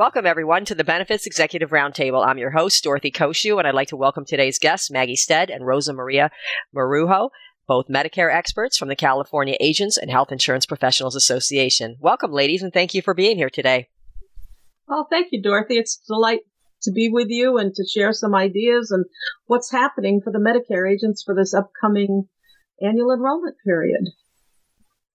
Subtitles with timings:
[0.00, 2.26] Welcome, everyone, to the Benefits Executive Roundtable.
[2.26, 5.66] I'm your host, Dorothy Cociu, and I'd like to welcome today's guests, Maggie Stedt and
[5.66, 6.30] Rosa Maria
[6.74, 7.28] Marujo,
[7.68, 11.96] both Medicare experts from the California Agents and Health Insurance Professionals Association.
[12.00, 13.90] Welcome, ladies, and thank you for being here today.
[14.88, 15.76] Well, thank you, Dorothy.
[15.76, 16.40] It's a delight
[16.84, 19.04] to be with you and to share some ideas and
[19.48, 22.26] what's happening for the Medicare agents for this upcoming
[22.80, 24.08] annual enrollment period.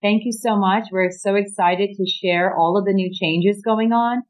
[0.04, 0.90] Thank you so much.
[0.92, 4.22] We're so excited to share all of the new changes going on,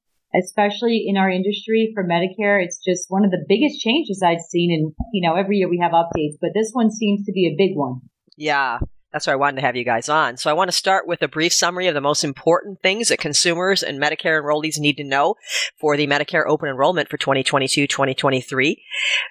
[0.43, 2.63] especially in our industry for Medicare.
[2.63, 4.71] It's just one of the biggest changes I've seen.
[4.71, 7.55] And, you know, every year we have updates, but this one seems to be a
[7.57, 8.01] big one.
[8.37, 8.79] Yeah,
[9.15, 10.35] that's why I wanted to have you guys on.
[10.35, 13.17] So I want to start with a brief summary of the most important things that
[13.17, 15.35] consumers and Medicare enrollees need to know
[15.79, 18.75] for the Medicare open enrollment for 2022-2023.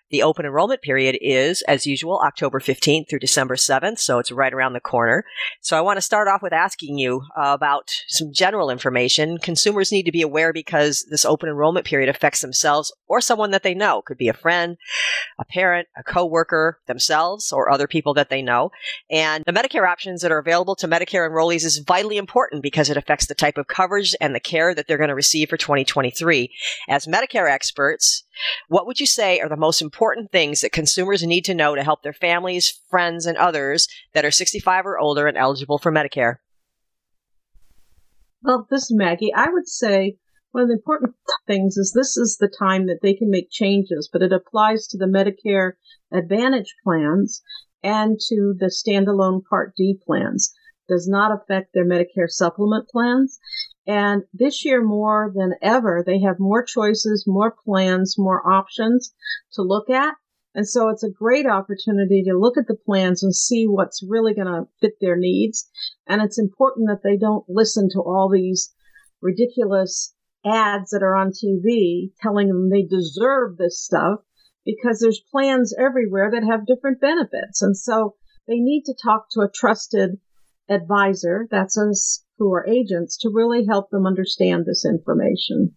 [0.09, 4.55] The open enrollment period is, as usual, October 15th through December 7th, so it's right
[4.55, 5.27] around the corner.
[5.61, 10.05] So I want to start off with asking you about some general information consumers need
[10.05, 14.01] to be aware because this open enrollment period affects themselves or someone that they know.
[14.01, 14.79] Could be a friend,
[15.39, 18.71] a parent, a coworker, themselves, or other people that they know.
[19.11, 22.97] And the Medicare options that are available to Medicare enrollees is vitally important because it
[22.97, 26.51] affects the type of coverage and the care that they're going to receive for 2023.
[26.89, 28.25] As Medicare experts,
[28.69, 31.85] what would you say are the most important things that consumers need to know to
[31.85, 36.37] help their families, friends, and others that are 65 or older and eligible for Medicare?
[38.43, 39.33] Well, this is Maggie.
[39.35, 40.17] I would say
[40.55, 41.17] one of the important
[41.49, 44.97] things is this is the time that they can make changes, but it applies to
[44.97, 45.73] the Medicare
[46.13, 47.43] Advantage plans
[47.83, 50.55] and to the standalone Part D plans.
[50.89, 53.37] Does not affect their Medicare supplement plans.
[53.85, 59.13] And this year, more than ever, they have more choices, more plans, more options
[59.55, 60.15] to look at.
[60.55, 64.35] And so it's a great opportunity to look at the plans and see what's really
[64.35, 65.69] going to fit their needs.
[66.07, 68.73] And it's important that they don't listen to all these
[69.21, 70.15] ridiculous
[70.45, 74.21] ads that are on TV telling them they deserve this stuff
[74.65, 77.63] because there's plans everywhere that have different benefits.
[77.63, 78.17] And so
[78.47, 80.19] they need to talk to a trusted
[80.69, 85.77] advisor, that's us who are agents, to really help them understand this information.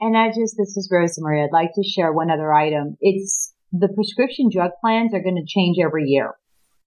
[0.00, 1.44] And I just, this is Rosa Maria.
[1.44, 2.96] I'd like to share one other item.
[3.00, 6.34] It's the prescription drug plans are going to change every year.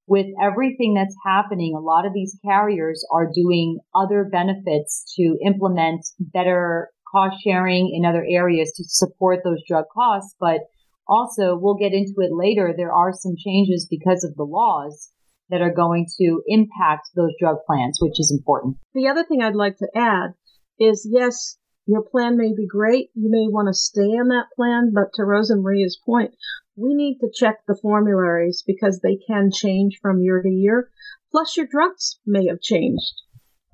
[0.08, 6.06] With everything that's happening, a lot of these carriers are doing other benefits to implement
[6.19, 10.36] better cost sharing in other areas to support those drug costs.
[10.40, 10.62] But
[11.08, 12.74] also, we'll get into it later.
[12.75, 15.12] There are some changes because of the laws
[15.50, 18.78] that are going to impact those drug plans, which is important.
[18.94, 20.31] The other thing I'd like to add
[20.80, 23.09] is yes, your plan may be great.
[23.14, 26.34] You may want to stay on that plan, but to Rosa Maria's point,
[26.75, 30.89] we need to check the formularies because they can change from year to year.
[31.31, 33.13] Plus, your drugs may have changed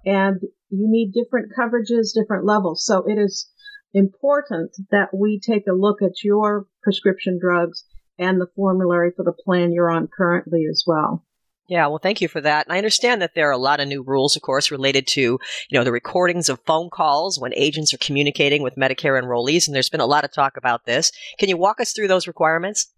[0.06, 2.86] and you need different coverages, different levels.
[2.86, 3.50] So it is
[3.94, 7.86] important that we take a look at your prescription drugs
[8.18, 11.26] and the formulary for the plan you're on currently as well.
[11.70, 12.66] Yeah, well, thank you for that.
[12.66, 15.22] And I understand that there are a lot of new rules, of course, related to,
[15.22, 15.40] you
[15.72, 19.68] know, the recordings of phone calls when agents are communicating with Medicare enrollees.
[19.68, 21.12] And there's been a lot of talk about this.
[21.38, 22.92] Can you walk us through those requirements?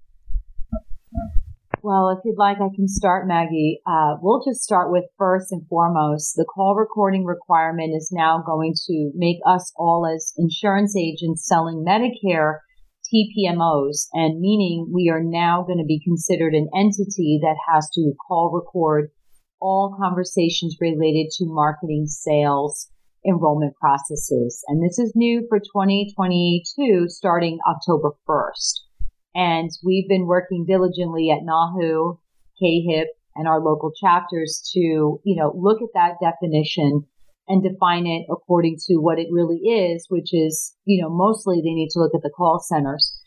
[1.84, 3.82] Well, if you'd like, I can start, Maggie.
[3.86, 8.74] Uh, we'll just start with first and foremost, the call recording requirement is now going
[8.88, 12.60] to make us all as insurance agents selling Medicare
[13.12, 18.14] TPMOs, and meaning we are now going to be considered an entity that has to
[18.28, 19.12] call record
[19.60, 22.90] all conversations related to marketing, sales,
[23.28, 24.64] enrollment processes.
[24.68, 28.80] And this is new for 2022 starting October 1st.
[29.36, 32.18] And we've been working diligently at NAHU,
[32.60, 37.06] CAHIP, and our local chapters to, you know, look at that definition
[37.52, 41.74] and define it according to what it really is, which is, you know, mostly they
[41.74, 43.20] need to look at the call centers.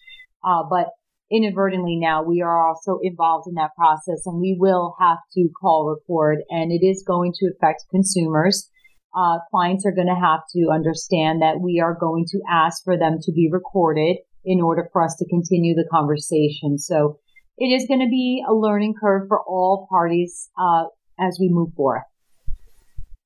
[0.42, 0.86] Uh, but
[1.30, 5.86] inadvertently now we are also involved in that process and we will have to call
[5.86, 8.70] record and it is going to affect consumers.
[9.14, 12.96] Uh, clients are going to have to understand that we are going to ask for
[12.96, 16.78] them to be recorded in order for us to continue the conversation.
[16.78, 17.18] So
[17.58, 20.84] it is going to be a learning curve for all parties uh,
[21.20, 22.04] as we move forward.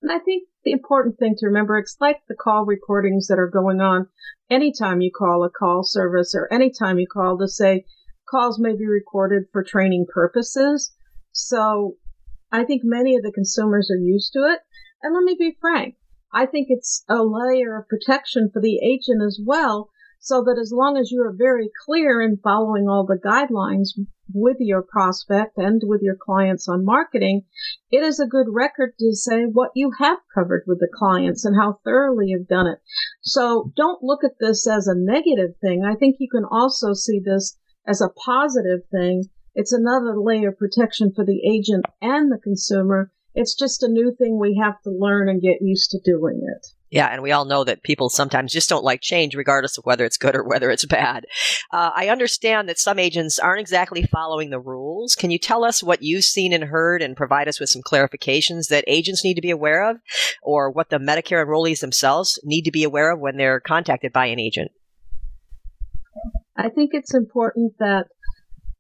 [0.03, 3.51] And I think the important thing to remember, it's like the call recordings that are
[3.51, 4.09] going on
[4.51, 7.85] anytime you call a call service or anytime you call to say
[8.29, 10.93] calls may be recorded for training purposes.
[11.33, 11.97] So
[12.51, 14.61] I think many of the consumers are used to it.
[15.03, 15.95] And let me be frank.
[16.33, 19.91] I think it's a layer of protection for the agent as well
[20.21, 23.91] so that as long as you are very clear in following all the guidelines
[24.33, 27.43] with your prospect and with your clients on marketing,
[27.91, 31.57] it is a good record to say what you have covered with the clients and
[31.57, 32.79] how thoroughly you've done it.
[33.23, 35.85] So don't look at this as a negative thing.
[35.85, 39.25] I think you can also see this as a positive thing.
[39.55, 43.11] It's another layer of protection for the agent and the consumer.
[43.35, 46.67] It's just a new thing we have to learn and get used to doing it.
[46.91, 50.07] Yeah, and we all know that people sometimes just don't like change, regardless of whether
[50.07, 51.27] it's good or whether it's bad.
[51.71, 55.15] Uh, I understand that some agents aren't exactly following the rules.
[55.15, 58.69] Can you tell us what you've seen and heard and provide us with some clarifications
[58.69, 59.99] that agents need to be aware of,
[60.43, 64.27] or what the Medicare enrollees themselves need to be aware of when they're contacted by
[64.27, 64.71] an agent?
[66.57, 68.07] I think it's important that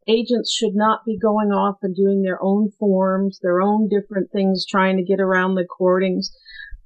[0.08, 4.64] agents should not be going off and doing their own forms, their own different things,
[4.66, 6.30] trying to get around the cordings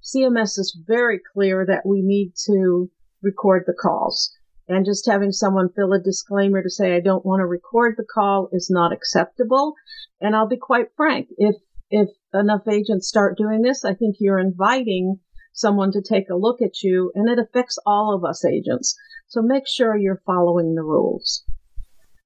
[0.02, 2.90] CMS is very clear that we need to
[3.22, 4.36] record the calls.
[4.68, 8.04] And just having someone fill a disclaimer to say, I don't want to record the
[8.04, 9.74] call is not acceptable.
[10.20, 11.28] And I'll be quite frank.
[11.36, 11.56] If,
[11.90, 15.18] if enough agents start doing this, I think you're inviting
[15.52, 18.96] someone to take a look at you and it affects all of us agents.
[19.28, 21.44] So make sure you're following the rules.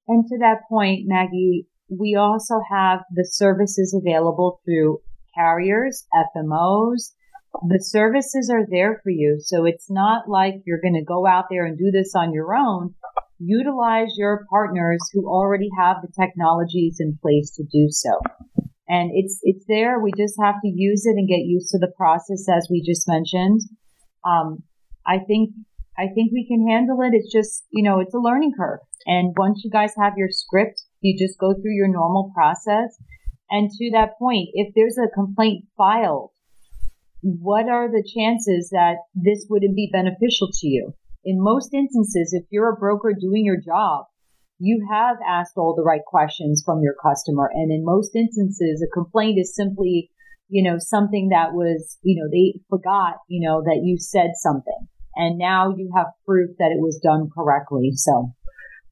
[0.07, 4.99] And to that point, Maggie, we also have the services available through
[5.35, 7.13] carriers, FMOs,
[7.67, 9.37] the services are there for you.
[9.39, 12.55] So it's not like you're going to go out there and do this on your
[12.55, 12.93] own.
[13.39, 18.19] Utilize your partners who already have the technologies in place to do so.
[18.87, 19.99] And it's, it's there.
[19.99, 23.07] We just have to use it and get used to the process as we just
[23.07, 23.61] mentioned.
[24.25, 24.63] Um,
[25.05, 25.51] I think,
[25.97, 27.13] I think we can handle it.
[27.13, 28.79] It's just, you know, it's a learning curve.
[29.05, 32.97] And once you guys have your script, you just go through your normal process.
[33.49, 36.31] And to that point, if there's a complaint filed
[37.21, 40.93] what are the chances that this wouldn't be beneficial to you?
[41.25, 44.05] In most instances, if you're a broker doing your job,
[44.59, 47.49] you have asked all the right questions from your customer.
[47.53, 50.09] And in most instances, a complaint is simply,
[50.47, 54.87] you know, something that was, you know, they forgot, you know, that you said something.
[55.15, 57.91] And now you have proof that it was done correctly.
[57.95, 58.31] So.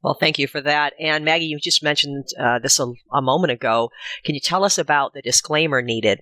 [0.01, 0.93] Well, thank you for that.
[0.99, 3.89] And Maggie, you just mentioned uh, this a, a moment ago.
[4.23, 6.19] Can you tell us about the disclaimer needed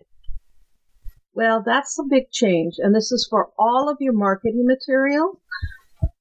[1.33, 2.75] well, that's a big change.
[2.77, 5.41] And this is for all of your marketing material.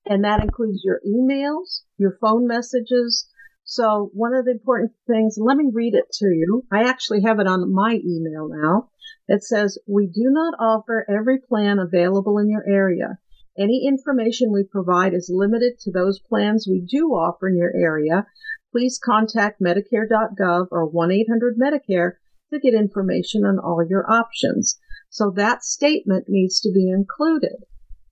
[0.06, 3.28] And that includes your emails, your phone messages.
[3.64, 6.64] So one of the important things, let me read it to you.
[6.72, 8.90] I actually have it on my email now.
[9.28, 13.18] It says, we do not offer every plan available in your area.
[13.56, 18.26] Any information we provide is limited to those plans we do offer in your area.
[18.72, 22.12] Please contact Medicare.gov or 1-800-Medicare
[22.52, 24.78] to get information on all your options.
[25.12, 27.56] So that statement needs to be included.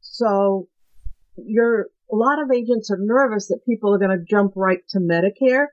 [0.02, 0.68] So
[1.36, 4.98] you're, a lot of agents are nervous that people are going to jump right to
[4.98, 5.68] Medicare.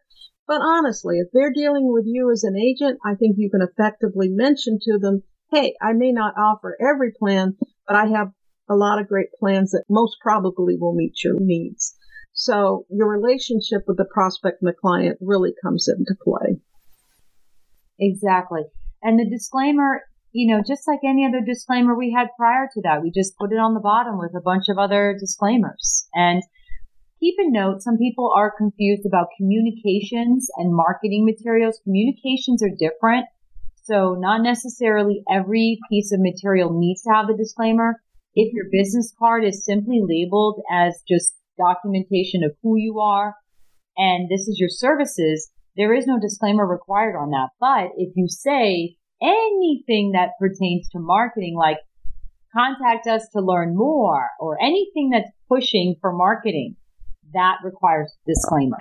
[0.48, 4.30] But honestly, if they're dealing with you as an agent, I think you can effectively
[4.30, 8.32] mention to them, Hey, I may not offer every plan, but I have
[8.70, 11.94] a lot of great plans that most probably will meet your needs.
[12.32, 16.62] So your relationship with the prospect and the client really comes into play.
[18.00, 18.62] Exactly.
[19.04, 20.04] And the disclaimer
[20.38, 23.52] you know, just like any other disclaimer we had prior to that, we just put
[23.52, 26.08] it on the bottom with a bunch of other disclaimers.
[26.14, 26.44] And
[27.20, 31.82] keep in note, some people are confused about communications and marketing materials.
[31.84, 33.26] Communications are different.
[33.82, 37.96] So not necessarily every piece of material needs to have the disclaimer.
[38.36, 43.34] If your business card is simply labeled as just documentation of who you are
[43.98, 47.50] and this is your services, there is no disclaimer required on that.
[47.60, 51.78] But if you say anything that pertains to marketing, like
[52.56, 56.76] contact us to learn more or anything that's pushing for marketing,
[57.34, 58.78] that requires disclaimer.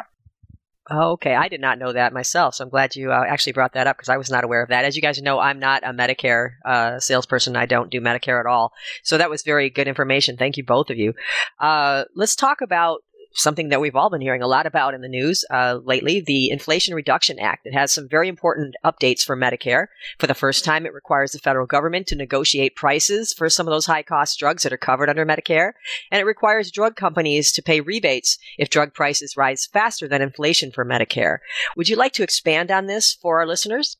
[0.88, 3.88] Okay, I did not know that myself, so I'm glad you uh, actually brought that
[3.88, 4.84] up because I was not aware of that.
[4.84, 7.56] As you guys know, I'm not a Medicare uh, salesperson.
[7.56, 10.36] I don't do Medicare at all, so that was very good information.
[10.36, 11.14] Thank you, both of you.
[11.58, 13.00] Uh, let's talk about
[13.36, 16.50] something that we've all been hearing a lot about in the news uh, lately the
[16.50, 17.66] Inflation Reduction Act.
[17.66, 19.86] It has some very important updates for Medicare.
[20.18, 23.72] For the first time, it requires the federal government to negotiate prices for some of
[23.72, 25.72] those high cost drugs that are covered under Medicare.
[26.10, 30.72] And it requires drug companies to pay rebates if drug prices rise faster than inflation
[30.72, 31.38] for Medicare.
[31.76, 33.96] Would you like to expand on this for our listeners?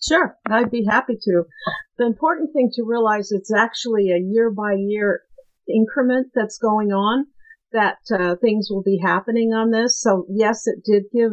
[0.00, 1.44] Sure, I'd be happy to.
[1.98, 5.22] The important thing to realize it's actually a year by year
[5.68, 7.26] increment that's going on
[7.72, 10.00] that uh, things will be happening on this.
[10.00, 11.32] So yes, it did give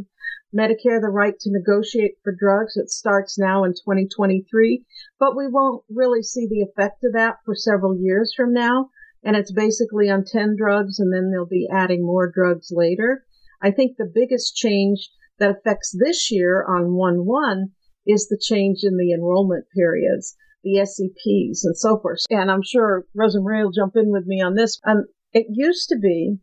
[0.55, 2.77] Medicare the right to negotiate for drugs.
[2.77, 4.85] It starts now in 2023,
[5.19, 8.89] but we won't really see the effect of that for several years from now.
[9.23, 13.25] And it's basically on 10 drugs and then they'll be adding more drugs later.
[13.61, 17.71] I think the biggest change that affects this year on 1-1
[18.05, 22.19] is the change in the enrollment periods, the SEPs and so forth.
[22.29, 24.81] And I'm sure Rosa Marie will jump in with me on this.
[24.85, 26.39] Um, it used to be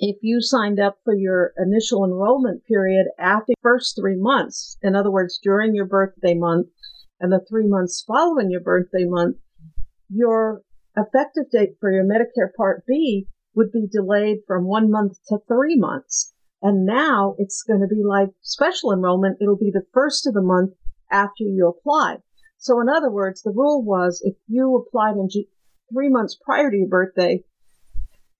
[0.00, 4.94] if you signed up for your initial enrollment period after the first three months, in
[4.94, 6.68] other words, during your birthday month
[7.20, 9.36] and the three months following your birthday month,
[10.08, 10.62] your
[10.96, 15.76] effective date for your Medicare Part B would be delayed from one month to three
[15.76, 16.32] months.
[16.62, 19.38] And now it's going to be like special enrollment.
[19.40, 20.74] It'll be the first of the month
[21.10, 22.18] after you apply.
[22.58, 25.48] So in other words, the rule was if you applied in G-
[25.92, 27.44] three months prior to your birthday,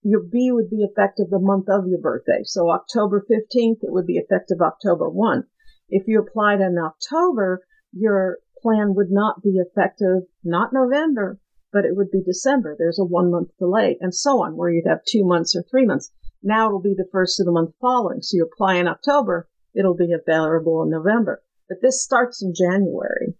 [0.02, 2.42] your B would be effective the month of your birthday.
[2.42, 5.44] So October 15th, it would be effective October 1.
[5.88, 11.38] If you applied in October, your plan would not be effective, not November,
[11.72, 12.74] but it would be December.
[12.76, 15.86] There's a one month delay and so on, where you'd have two months or three
[15.86, 16.10] months.
[16.42, 18.22] Now it'll be the first of the month following.
[18.22, 21.42] So you apply in October, it'll be available in November.
[21.68, 23.36] But this starts in January.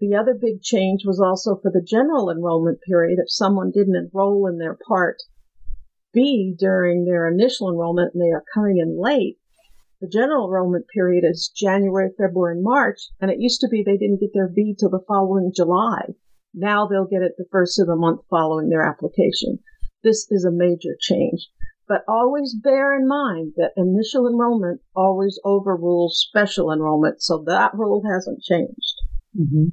[0.00, 3.18] The other big change was also for the general enrollment period.
[3.18, 5.18] If someone didn't enroll in their part
[6.14, 9.38] B during their initial enrollment and they are coming in late,
[10.00, 13.98] the general enrollment period is January, February, and March, and it used to be they
[13.98, 16.14] didn't get their B till the following July.
[16.54, 19.58] Now they'll get it the first of the month following their application.
[20.02, 21.50] This is a major change.
[21.86, 28.02] But always bear in mind that initial enrollment always overrules special enrollment, so that rule
[28.10, 28.94] hasn't changed.
[29.38, 29.68] Mm-hmm.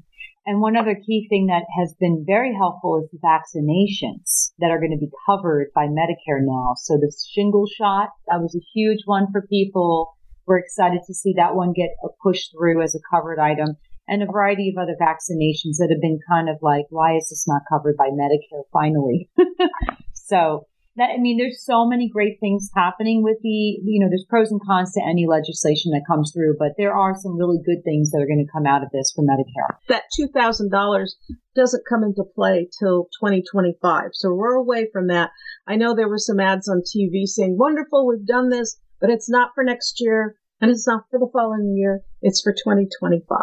[0.48, 4.80] And one other key thing that has been very helpful is the vaccinations that are
[4.80, 6.74] going to be covered by Medicare now.
[6.78, 10.16] So the shingle shot, that was a huge one for people.
[10.46, 11.90] We're excited to see that one get
[12.24, 13.76] pushed through as a covered item
[14.08, 17.46] and a variety of other vaccinations that have been kind of like, why is this
[17.46, 19.30] not covered by Medicare finally?
[20.14, 20.66] so
[20.98, 24.52] that, I mean, there's so many great things happening with the, you know, there's pros
[24.52, 28.10] and cons to any legislation that comes through, but there are some really good things
[28.12, 29.78] that are going to come out of this for Medicare.
[29.90, 31.08] That $2,000
[31.56, 34.10] doesn't come into play till 2025.
[34.14, 35.30] So we're away from that.
[35.68, 39.30] I know there were some ads on TV saying, wonderful, we've done this, but it's
[39.30, 42.02] not for next year and it's not for the following year.
[42.22, 43.38] It's for 2025.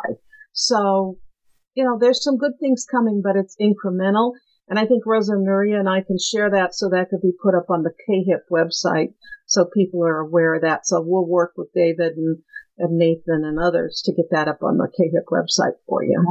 [0.53, 1.19] So,
[1.75, 4.33] you know, there's some good things coming, but it's incremental.
[4.69, 7.55] And I think Rosa Maria and I can share that so that could be put
[7.55, 9.15] up on the CAHIP website
[9.47, 10.87] so people are aware of that.
[10.87, 12.39] So we'll work with David and,
[12.79, 16.23] and Nathan and others to get that up on the CAHIP website for you.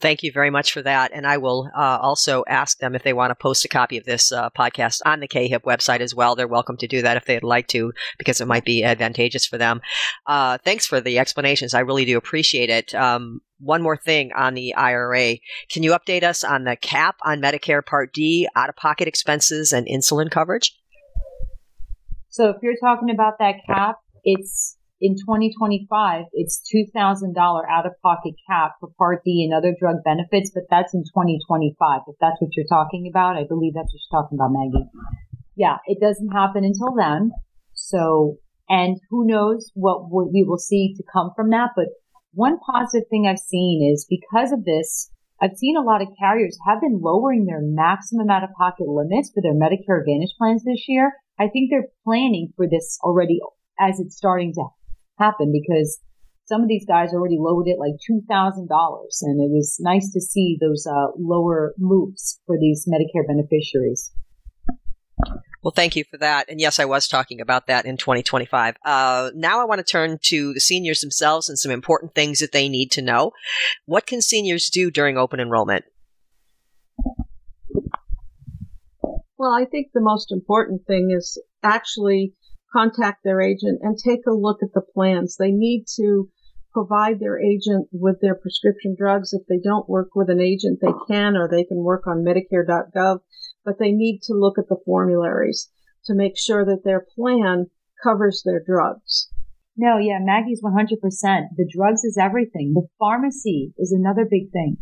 [0.00, 1.10] Thank you very much for that.
[1.12, 4.04] And I will uh, also ask them if they want to post a copy of
[4.04, 6.34] this uh, podcast on the CAHIP website as well.
[6.34, 9.58] They're welcome to do that if they'd like to, because it might be advantageous for
[9.58, 9.80] them.
[10.26, 11.74] Uh, thanks for the explanations.
[11.74, 12.94] I really do appreciate it.
[12.94, 15.36] Um, one more thing on the IRA.
[15.68, 19.72] Can you update us on the cap on Medicare Part D, out of pocket expenses,
[19.72, 20.78] and insulin coverage?
[22.30, 27.34] So, if you're talking about that cap, it's in 2025, it's $2,000
[27.70, 32.00] out of pocket cap for Part D and other drug benefits, but that's in 2025.
[32.06, 34.90] If that's what you're talking about, I believe that's what you're talking about, Maggie.
[35.56, 37.32] Yeah, it doesn't happen until then.
[37.72, 38.36] So,
[38.68, 41.86] and who knows what we will see to come from that, but
[42.32, 45.10] one positive thing I've seen is because of this,
[45.42, 49.32] I've seen a lot of carriers have been lowering their maximum out of pocket limits
[49.34, 51.14] for their Medicare Advantage plans this year.
[51.38, 53.40] I think they're planning for this already
[53.80, 54.64] as it's starting to
[55.20, 56.00] happen because
[56.46, 58.66] some of these guys already lowered it like $2,000
[59.22, 64.10] and it was nice to see those uh, lower moves for these Medicare beneficiaries.
[65.62, 66.48] Well, thank you for that.
[66.48, 68.76] And yes, I was talking about that in 2025.
[68.84, 72.52] Uh, now I want to turn to the seniors themselves and some important things that
[72.52, 73.32] they need to know.
[73.84, 75.84] What can seniors do during open enrollment?
[79.36, 82.34] Well, I think the most important thing is actually
[82.72, 85.36] contact their agent and take a look at the plans.
[85.36, 86.28] They need to
[86.72, 89.32] provide their agent with their prescription drugs.
[89.32, 93.20] If they don't work with an agent, they can, or they can work on Medicare.gov
[93.64, 95.70] but they need to look at the formularies
[96.04, 97.66] to make sure that their plan
[98.02, 99.30] covers their drugs.
[99.76, 100.98] No, yeah, Maggie's 100%.
[101.56, 102.72] The drugs is everything.
[102.74, 104.78] The pharmacy is another big thing.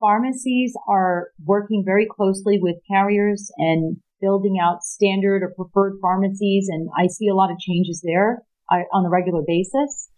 [0.00, 6.68] Pharmacies are working very closely with carriers and building out standard or preferred pharmacies.
[6.68, 10.08] And I see a lot of changes there on a regular basis.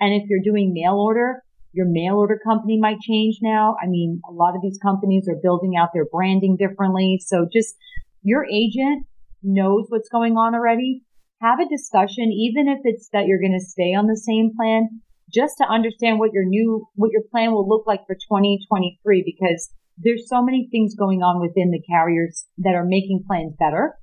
[0.00, 1.42] And if you're doing mail order,
[1.72, 3.76] Your mail order company might change now.
[3.82, 7.18] I mean, a lot of these companies are building out their branding differently.
[7.24, 7.74] So just
[8.22, 9.06] your agent
[9.42, 11.02] knows what's going on already.
[11.40, 15.00] Have a discussion, even if it's that you're going to stay on the same plan,
[15.32, 19.72] just to understand what your new, what your plan will look like for 2023, because
[20.02, 23.94] there's so many things going on within the carriers that are making plans better.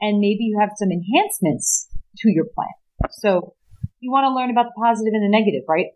[0.00, 1.88] And maybe you have some enhancements
[2.18, 2.68] to your plan.
[3.10, 3.54] So
[4.00, 5.88] you want to learn about the positive and the negative, right?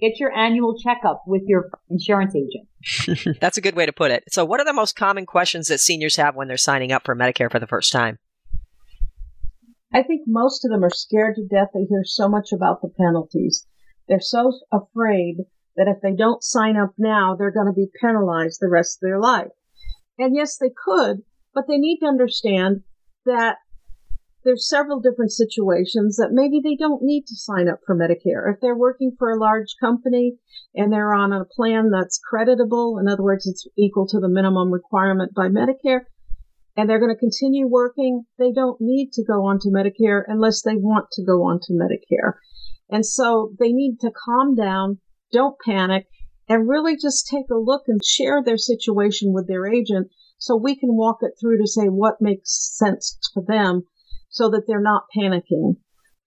[0.00, 3.38] Get your annual checkup with your insurance agent.
[3.40, 4.24] That's a good way to put it.
[4.28, 7.16] So, what are the most common questions that seniors have when they're signing up for
[7.16, 8.18] Medicare for the first time?
[9.92, 11.68] I think most of them are scared to death.
[11.74, 13.66] They hear so much about the penalties.
[14.06, 15.38] They're so afraid
[15.78, 19.06] that if they don't sign up now, they're going to be penalized the rest of
[19.06, 19.48] their life.
[20.18, 21.22] And yes, they could,
[21.54, 22.82] but they need to understand
[23.24, 23.56] that
[24.44, 28.52] there's several different situations that maybe they don't need to sign up for Medicare.
[28.52, 30.36] If they're working for a large company
[30.74, 34.72] and they're on a plan that's creditable, in other words, it's equal to the minimum
[34.72, 36.02] requirement by Medicare,
[36.76, 40.62] and they're going to continue working, they don't need to go on to Medicare unless
[40.62, 42.34] they want to go on to Medicare.
[42.88, 44.98] And so they need to calm down,
[45.32, 46.06] don't panic,
[46.48, 50.08] and really just take a look and share their situation with their agent
[50.38, 53.82] so we can walk it through to say what makes sense for them
[54.30, 55.76] so that they're not panicking.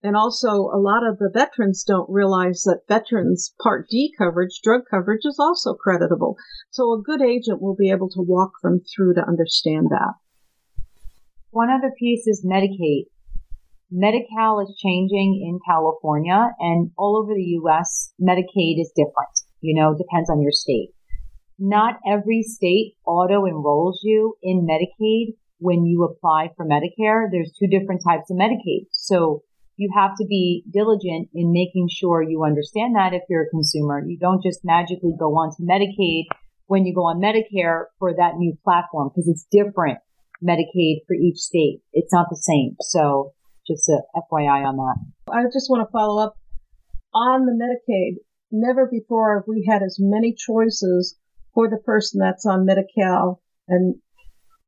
[0.04, 4.82] And also, a lot of the veterans don't realize that veterans Part D coverage, drug
[4.90, 6.36] coverage, is also creditable.
[6.70, 10.14] So a good agent will be able to walk them through to understand that.
[11.50, 13.06] One other piece is Medicaid.
[13.92, 18.12] Medi-Cal is changing in California and all over the U.S.
[18.20, 19.36] Medicaid is different.
[19.60, 20.90] You know, depends on your state.
[21.58, 27.68] Not every state auto enrolls you in Medicaid when you apply for Medicare, there's two
[27.68, 28.86] different types of Medicaid.
[28.90, 29.44] So
[29.76, 34.02] you have to be diligent in making sure you understand that if you're a consumer.
[34.04, 36.24] You don't just magically go on to Medicaid
[36.66, 39.98] when you go on Medicare for that new platform because it's different
[40.42, 41.80] Medicaid for each state.
[41.92, 42.76] It's not the same.
[42.80, 43.32] So
[43.72, 45.32] just a FYI on that.
[45.32, 46.36] I just want to follow up
[47.14, 48.16] on the Medicaid.
[48.50, 51.16] Never before have we had as many choices
[51.54, 53.96] for the person that's on Medi-Cal and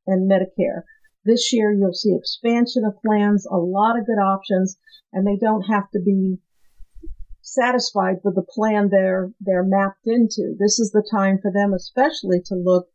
[0.06, 0.82] and Medicare.
[1.24, 4.76] This year, you'll see expansion of plans, a lot of good options,
[5.12, 6.38] and they don't have to be
[7.40, 10.54] satisfied with the plan they're they're mapped into.
[10.58, 12.88] This is the time for them, especially to look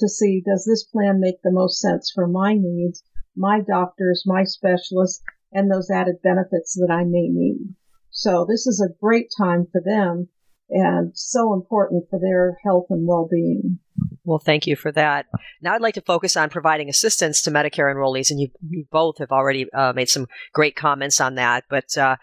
[0.00, 3.02] to see does this plan make the most sense for my needs,
[3.36, 7.74] my doctors, my specialists, and those added benefits that I may need.
[8.10, 10.28] So this is a great time for them
[10.68, 13.78] and so important for their health and well-being.
[14.26, 15.26] Well, thank you for that.
[15.62, 19.18] Now I'd like to focus on providing assistance to Medicare enrollees, and you, you both
[19.18, 21.62] have already uh, made some great comments on that.
[21.70, 22.16] But, uh,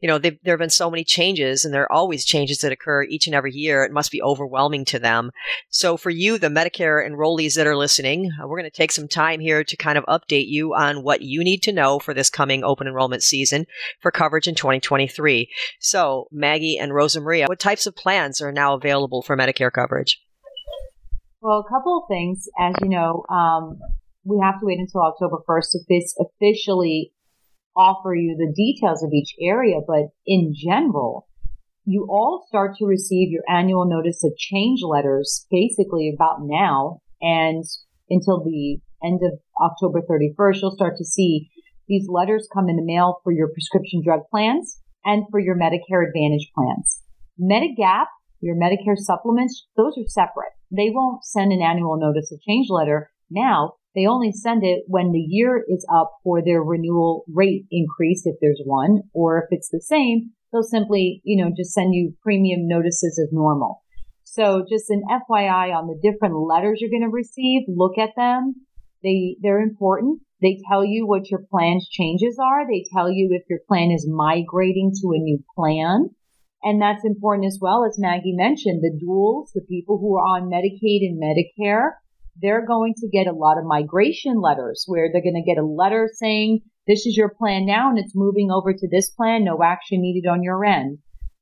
[0.00, 3.02] you know, there have been so many changes, and there are always changes that occur
[3.02, 3.84] each and every year.
[3.84, 5.32] It must be overwhelming to them.
[5.68, 9.06] So for you, the Medicare enrollees that are listening, uh, we're going to take some
[9.06, 12.30] time here to kind of update you on what you need to know for this
[12.30, 13.66] coming open enrollment season
[14.00, 15.50] for coverage in 2023.
[15.78, 20.18] So, Maggie and Rosa Maria, what types of plans are now available for Medicare coverage?
[21.40, 22.48] Well, a couple of things.
[22.58, 23.78] As you know, um,
[24.24, 27.12] we have to wait until October 1st to officially
[27.76, 29.76] offer you the details of each area.
[29.86, 31.26] But in general,
[31.84, 37.64] you all start to receive your annual notice of change letters basically about now and
[38.08, 41.50] until the end of October 31st, you'll start to see
[41.88, 46.06] these letters come in the mail for your prescription drug plans and for your Medicare
[46.06, 47.02] Advantage plans.
[47.40, 48.06] Medigap,
[48.40, 53.10] your Medicare supplements, those are separate they won't send an annual notice of change letter
[53.30, 53.74] now.
[53.94, 58.36] They only send it when the year is up for their renewal rate increase, if
[58.40, 62.68] there's one, or if it's the same, they'll simply, you know, just send you premium
[62.68, 63.82] notices as normal.
[64.22, 68.54] So just an FYI on the different letters you're going to receive, look at them.
[69.02, 70.20] They, they're important.
[70.40, 72.68] They tell you what your plan's changes are.
[72.68, 76.10] They tell you if your plan is migrating to a new plan.
[76.62, 80.50] And that's important as well, as Maggie mentioned, the duals, the people who are on
[80.50, 81.92] Medicaid and Medicare,
[82.40, 85.66] they're going to get a lot of migration letters where they're going to get a
[85.66, 89.44] letter saying, this is your plan now and it's moving over to this plan.
[89.44, 90.98] No action needed on your end.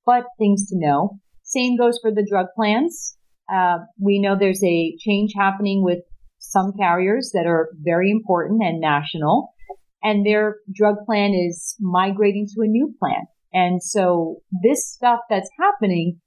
[0.07, 1.19] But things to know.
[1.43, 3.17] Same goes for the drug plans.
[3.53, 6.01] Uh, we know there's a change happening with
[6.39, 9.55] some carriers that are very important and national,
[10.03, 13.27] and their drug plan is migrating to a new plan.
[13.53, 16.21] And so this stuff that's happening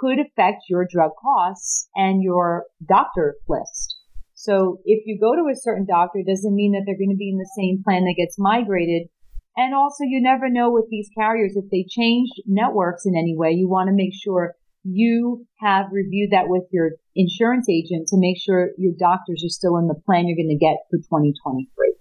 [0.00, 3.96] could affect your drug costs and your doctor list.
[4.34, 7.16] So if you go to a certain doctor, it doesn't mean that they're going to
[7.16, 9.08] be in the same plan that gets migrated
[9.56, 13.50] And also, you never know with these carriers if they change networks in any way.
[13.52, 14.54] You want to make sure
[14.84, 19.76] you have reviewed that with your insurance agent to make sure your doctors are still
[19.76, 21.94] in the plan you're going to get for 2023.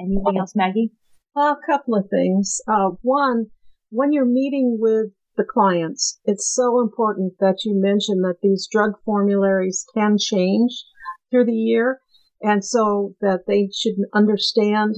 [0.00, 0.92] Anything else, Maggie?
[1.36, 2.60] A couple of things.
[2.68, 3.46] Uh, one,
[3.94, 8.92] when you're meeting with the clients, it's so important that you mention that these drug
[9.04, 10.84] formularies can change
[11.30, 12.00] through the year.
[12.42, 14.96] And so that they should understand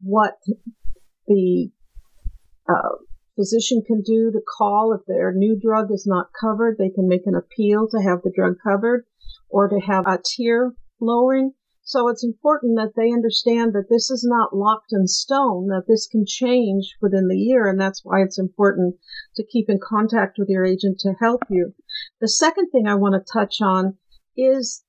[0.00, 0.34] what
[1.26, 1.70] the
[2.68, 2.96] uh,
[3.34, 6.76] physician can do to call if their new drug is not covered.
[6.78, 9.06] They can make an appeal to have the drug covered
[9.48, 11.52] or to have a tier lowering.
[11.86, 16.08] So it's important that they understand that this is not locked in stone, that this
[16.08, 17.68] can change within the year.
[17.68, 18.96] And that's why it's important
[19.36, 21.74] to keep in contact with your agent to help you.
[22.20, 23.96] The second thing I want to touch on
[24.36, 24.84] is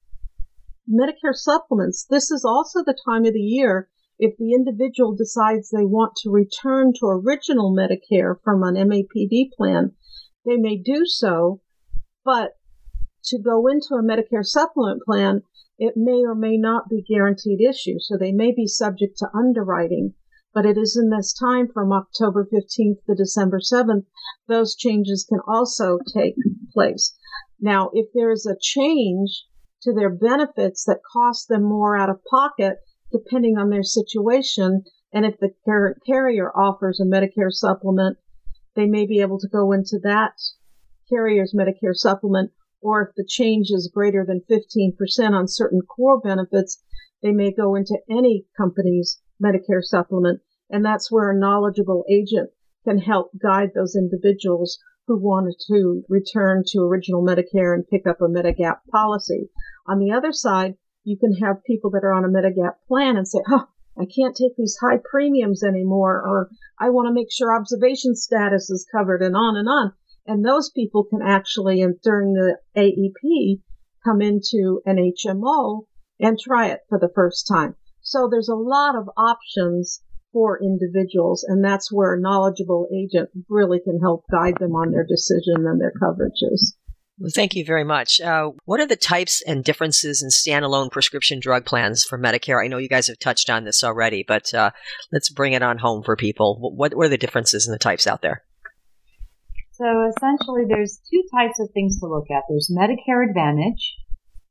[0.90, 2.04] Medicare supplements.
[2.10, 6.32] This is also the time of the year if the individual decides they want to
[6.32, 9.92] return to original Medicare from an MAPD plan,
[10.46, 11.62] they may do so,
[12.26, 12.54] but
[13.26, 15.44] to go into a Medicare supplement plan,
[15.78, 18.00] it may or may not be guaranteed issue.
[18.00, 20.14] So they may be subject to underwriting.
[20.54, 24.06] But it is in this time from October 15th to December 7th,
[24.48, 26.36] those changes can also take
[26.74, 27.16] place.
[27.60, 29.46] Now, if there is a change
[29.84, 32.78] to their benefits that cost them more out of pocket,
[33.12, 34.84] depending on their situation.
[35.14, 38.18] And if the car- carrier offers a Medicare supplement,
[38.76, 40.34] they may be able to go into that
[41.10, 42.52] carrier's Medicare supplement.
[42.88, 46.82] Or if the change is greater than 15% on certain core benefits,
[47.22, 50.40] they may go into any company's Medicare supplement.
[50.70, 52.50] And that's where a knowledgeable agent
[52.86, 58.22] can help guide those individuals who wanted to return to original Medicare and pick up
[58.22, 59.50] a Medigap policy.
[59.86, 63.28] On the other side, you can have people that are on a Medigap plan and
[63.28, 63.68] say, oh,
[64.00, 68.70] I can't take these high premiums anymore, or I want to make sure observation status
[68.70, 69.92] is covered, and on and on.
[70.28, 73.62] And those people can actually, and during the AEP,
[74.04, 75.86] come into an HMO
[76.20, 77.76] and try it for the first time.
[78.02, 80.02] So there's a lot of options
[80.34, 85.06] for individuals, and that's where a knowledgeable agent really can help guide them on their
[85.06, 86.74] decision and their coverages.
[87.20, 88.22] Well, thank you very much.
[88.22, 92.64] Uh, what are the types and differences in standalone prescription drug plans for Medicare?
[92.64, 94.70] I know you guys have touched on this already, but uh,
[95.12, 96.60] let's bring it on home for people.
[96.60, 98.44] What, what are the differences in the types out there?
[99.78, 102.44] So essentially, there's two types of things to look at.
[102.50, 103.94] There's Medicare Advantage,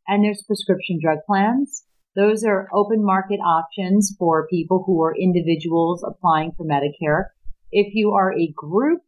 [0.07, 1.83] and there's prescription drug plans.
[2.15, 7.25] Those are open market options for people who are individuals applying for Medicare.
[7.73, 9.01] If you are a group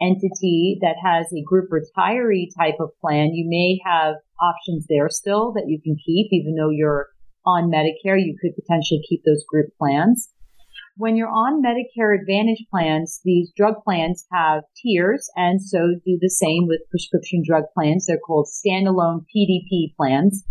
[0.00, 5.52] entity that has a group retiree type of plan, you may have options there still
[5.54, 7.08] that you can keep, even though you're
[7.44, 10.30] on Medicare, you could potentially keep those group plans.
[10.96, 16.30] When you're on Medicare Advantage plans, these drug plans have tiers and so do the
[16.30, 18.06] same with prescription drug plans.
[18.06, 20.44] They're called standalone PDP plans.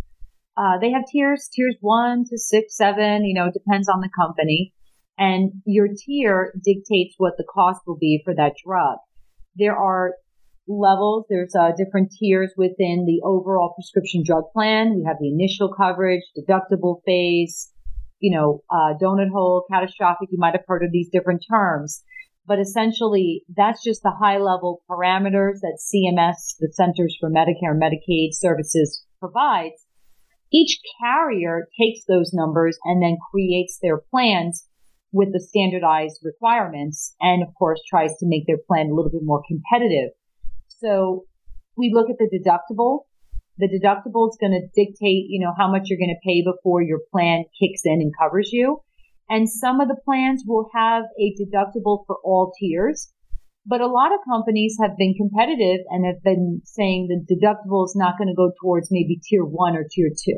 [0.57, 4.73] Uh, they have tiers, tiers one to six, seven, you know, depends on the company.
[5.17, 8.97] And your tier dictates what the cost will be for that drug
[9.55, 10.13] there are
[10.67, 11.25] levels.
[11.29, 14.95] There's uh, different tiers within the overall prescription drug plan.
[14.95, 17.71] We have the initial coverage, deductible phase,
[18.23, 20.29] you know, uh, donut hole, catastrophic.
[20.31, 22.01] You might have heard of these different terms.
[22.47, 27.81] But essentially, that's just the high level parameters that CMS, the Centers for Medicare and
[27.81, 29.85] Medicaid Services provides.
[30.53, 34.67] Each carrier takes those numbers and then creates their plans
[35.11, 39.21] with the standardized requirements and of course tries to make their plan a little bit
[39.23, 40.11] more competitive.
[40.67, 41.25] So
[41.77, 43.01] we look at the deductible.
[43.57, 46.81] The deductible is going to dictate, you know, how much you're going to pay before
[46.81, 48.81] your plan kicks in and covers you.
[49.29, 53.13] And some of the plans will have a deductible for all tiers.
[53.65, 57.95] But a lot of companies have been competitive and have been saying the deductible is
[57.95, 60.37] not going to go towards maybe tier one or tier two,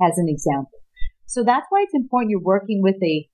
[0.00, 0.78] as an example.
[1.26, 3.28] So that's why it's important you're working with a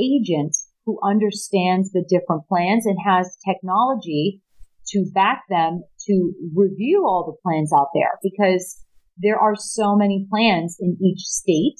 [0.00, 4.40] agent who understands the different plans and has technology
[4.88, 8.84] to back them to review all the plans out there because
[9.16, 11.76] there are so many plans in each state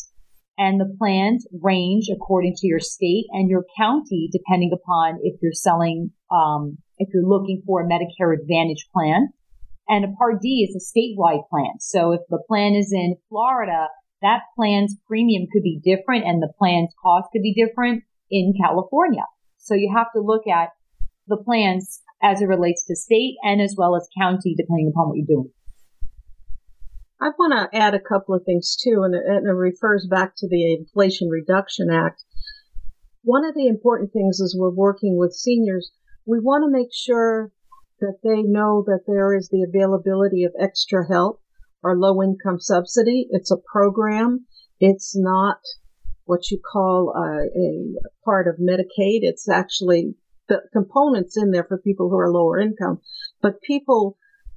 [0.57, 5.53] and the plans range according to your state and your county depending upon if you're
[5.53, 9.29] selling um, if you're looking for a medicare advantage plan
[9.89, 13.89] and a part d is a statewide plan so if the plan is in florida
[14.23, 19.23] that plan's premium could be different and the plan's cost could be different in California.
[19.59, 20.71] So you have to look at
[21.27, 25.17] the plans as it relates to state and as well as county, depending upon what
[25.17, 25.51] you're doing.
[27.21, 30.35] I want to add a couple of things too, and it, and it refers back
[30.37, 32.23] to the Inflation Reduction Act.
[33.23, 35.91] one of the important things is we're working with seniors.
[36.27, 37.53] We want to make sure
[38.01, 41.43] that they know that there is the availability of extra help
[41.83, 43.27] or low income subsidy.
[43.31, 44.47] It's a program.
[44.81, 45.59] It's not
[46.25, 49.21] what you call a, a part of Medicaid.
[49.23, 50.15] It's actually
[50.49, 53.01] the components in there for people who are lower income,
[53.41, 54.17] but people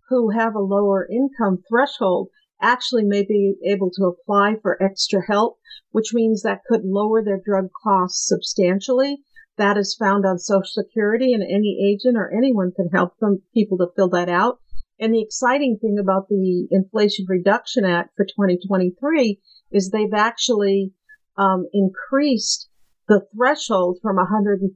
[0.09, 2.29] who have a lower income threshold
[2.61, 5.57] actually may be able to apply for extra help,
[5.91, 9.17] which means that could lower their drug costs substantially.
[9.57, 13.77] That is found on Social Security and any agent or anyone can help them people
[13.79, 14.59] to fill that out.
[14.99, 19.39] And the exciting thing about the Inflation Reduction Act for 2023
[19.71, 20.93] is they've actually
[21.37, 22.69] um, increased
[23.11, 24.69] the threshold from 130%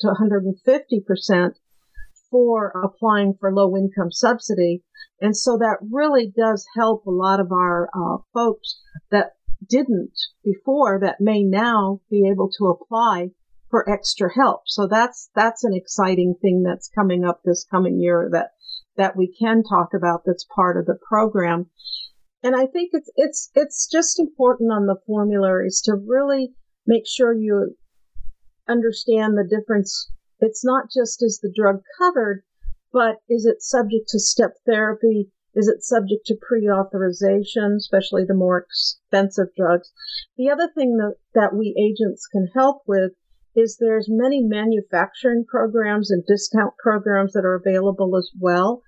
[0.00, 1.50] to 150%
[2.30, 4.82] for applying for low income subsidy.
[5.20, 9.32] And so that really does help a lot of our uh, folks that
[9.68, 13.32] didn't before that may now be able to apply
[13.68, 14.62] for extra help.
[14.64, 18.52] So that's, that's an exciting thing that's coming up this coming year that,
[18.96, 21.66] that we can talk about that's part of the program.
[22.42, 26.54] And I think it's, it's, it's just important on the formularies to really
[26.86, 27.76] make sure you
[28.68, 32.44] understand the difference it's not just is the drug covered,
[32.92, 35.30] but is it subject to step therapy?
[35.54, 39.92] Is it subject to pre-authorization, especially the more expensive drugs?
[40.38, 43.12] The other thing that, that we agents can help with
[43.54, 48.82] is there's many manufacturing programs and discount programs that are available as well.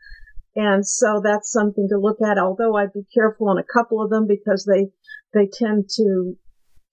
[0.55, 4.11] And so that's something to look at, although I'd be careful on a couple of
[4.11, 4.90] them because they,
[5.35, 6.37] they tend to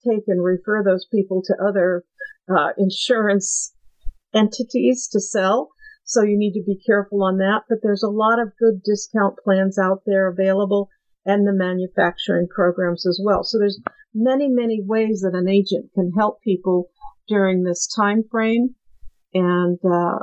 [0.06, 2.04] take and refer those people to other
[2.48, 3.74] uh, insurance
[4.34, 5.70] entities to sell.
[6.04, 7.62] So you need to be careful on that.
[7.68, 10.88] But there's a lot of good discount plans out there available
[11.24, 13.44] and the manufacturing programs as well.
[13.44, 13.80] So there's
[14.14, 16.90] many, many ways that an agent can help people
[17.28, 18.74] during this time frame
[19.32, 20.18] and uh,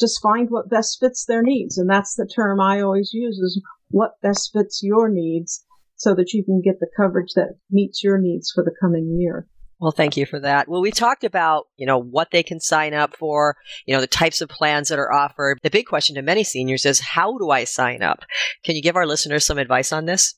[0.00, 1.78] just find what best fits their needs.
[1.78, 5.64] And that's the term I always use is what best fits your needs
[6.02, 9.46] so that you can get the coverage that meets your needs for the coming year.
[9.78, 10.66] Well, thank you for that.
[10.68, 14.08] Well, we talked about, you know, what they can sign up for, you know, the
[14.08, 15.60] types of plans that are offered.
[15.62, 18.24] The big question to many seniors is how do I sign up?
[18.64, 20.34] Can you give our listeners some advice on this?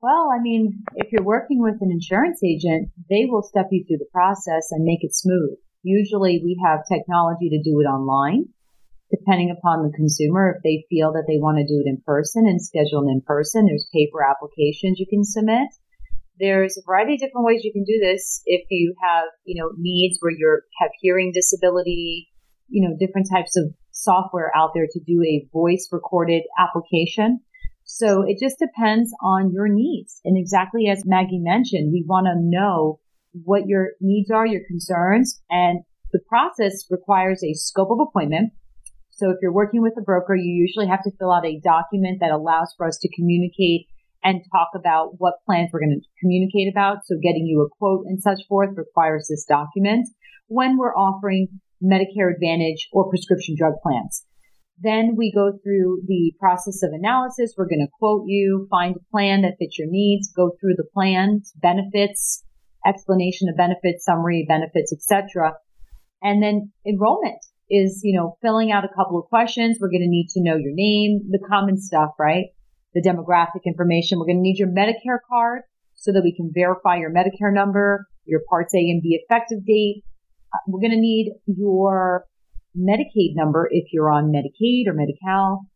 [0.00, 3.98] Well, I mean, if you're working with an insurance agent, they will step you through
[3.98, 5.58] the process and make it smooth.
[5.84, 8.46] Usually we have technology to do it online,
[9.12, 10.56] depending upon the consumer.
[10.56, 13.20] If they feel that they want to do it in person and schedule it in
[13.20, 15.68] person, there's paper applications you can submit.
[16.40, 18.40] There's a variety of different ways you can do this.
[18.46, 22.28] If you have, you know, needs where you have hearing disability,
[22.68, 27.40] you know, different types of software out there to do a voice recorded application.
[27.84, 30.20] So it just depends on your needs.
[30.24, 32.98] And exactly as Maggie mentioned, we want to know
[33.44, 35.80] what your needs are, your concerns, and
[36.12, 38.52] the process requires a scope of appointment.
[39.12, 42.18] So if you're working with a broker, you usually have to fill out a document
[42.20, 43.86] that allows for us to communicate
[44.24, 47.04] and talk about what plans we're going to communicate about.
[47.04, 50.08] So getting you a quote and such forth requires this document
[50.46, 54.24] when we're offering Medicare Advantage or prescription drug plans.
[54.78, 57.54] Then we go through the process of analysis.
[57.56, 60.88] We're going to quote you, find a plan that fits your needs, go through the
[60.94, 62.42] plans, benefits,
[62.86, 65.54] explanation of benefits, summary benefits, etc.
[66.22, 67.38] And then enrollment
[67.72, 69.78] is, you know, filling out a couple of questions.
[69.80, 72.46] We're going to need to know your name, the common stuff, right?
[72.94, 74.18] the demographic information.
[74.18, 75.62] We're going to need your Medicare card
[75.94, 80.04] so that we can verify your Medicare number, your Parts A and B effective date.
[80.52, 82.26] Uh, we're going to need your
[82.76, 85.66] Medicaid number if you're on Medicaid or Medi-Cal.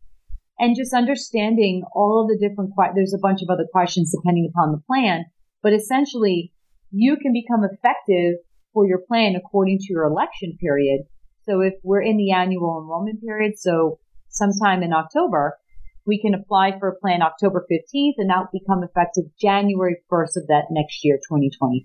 [0.59, 4.73] And just understanding all of the different, there's a bunch of other questions depending upon
[4.73, 5.27] the plan,
[5.63, 6.53] but essentially
[6.91, 8.37] you can become effective
[8.73, 11.03] for your plan according to your election period.
[11.47, 15.57] So if we're in the annual enrollment period, so sometime in October,
[16.05, 20.37] we can apply for a plan October 15th and that will become effective January 1st
[20.37, 21.85] of that next year, 2023.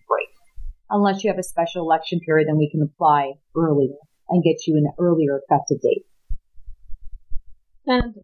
[0.90, 3.96] Unless you have a special election period, then we can apply earlier
[4.30, 6.06] and get you an earlier effective date.
[7.86, 8.16] And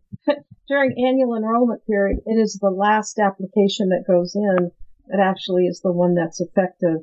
[0.67, 4.71] during annual enrollment period, it is the last application that goes in
[5.07, 7.01] that actually is the one that's effective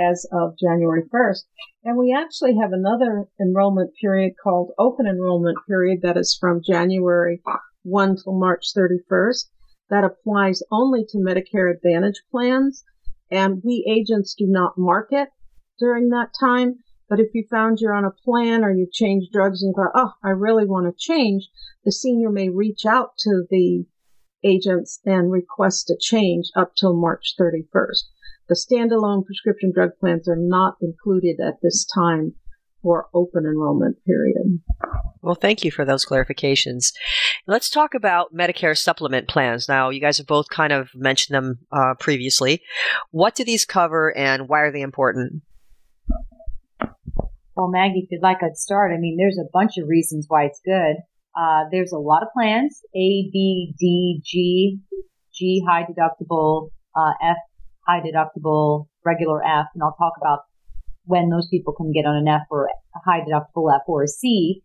[0.00, 1.42] as of January 1st.
[1.84, 7.42] And we actually have another enrollment period called open enrollment period that is from January
[7.82, 9.44] 1 till March 31st.
[9.90, 12.84] That applies only to Medicare Advantage plans.
[13.30, 15.28] And we agents do not market
[15.78, 16.76] during that time.
[17.08, 20.00] But if you found you're on a plan or you changed drugs and you thought,
[20.00, 21.48] oh, I really want to change,
[21.84, 23.84] the senior may reach out to the
[24.44, 28.04] agents and request a change up till March 31st.
[28.50, 32.34] The standalone prescription drug plans are not included at this time
[32.82, 34.60] for open enrollment period.
[35.22, 36.92] Well, thank you for those clarifications.
[37.46, 39.68] Let's talk about Medicare supplement plans.
[39.68, 42.60] Now, you guys have both kind of mentioned them uh, previously.
[43.12, 45.44] What do these cover and why are they important?
[47.54, 48.90] Well, Maggie, if you'd like, I'd start.
[48.92, 50.96] I mean, there's a bunch of reasons why it's good.
[51.38, 54.80] Uh, there's a lot of plans A, B, D, G,
[55.32, 57.36] G high deductible, uh, F
[57.86, 60.40] high deductible, regular F, and I'll talk about
[61.04, 64.08] when those people can get on an F or a high deductible F or a
[64.08, 64.62] C.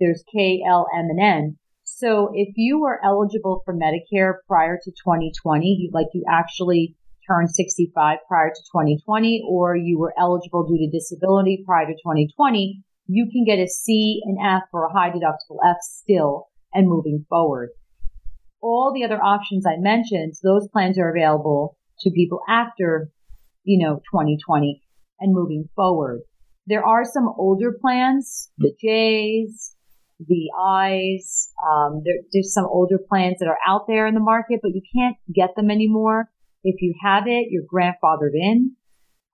[0.00, 1.58] There's K, L, M, and N.
[1.84, 7.50] So if you were eligible for Medicare prior to 2020, you, like you actually turned
[7.50, 13.28] 65 prior to 2020, or you were eligible due to disability prior to 2020, you
[13.30, 17.70] can get a C, an F, or a high deductible F still and moving forward.
[18.60, 23.10] All the other options I mentioned, those plans are available to people after,
[23.62, 24.82] you know, 2020
[25.20, 26.20] and moving forward.
[26.66, 29.76] There are some older plans, the J's,
[30.18, 31.50] the I's.
[31.66, 34.82] Um, there, there's some older plans that are out there in the market, but you
[34.94, 36.30] can't get them anymore.
[36.62, 38.76] If you have it, you're grandfathered in.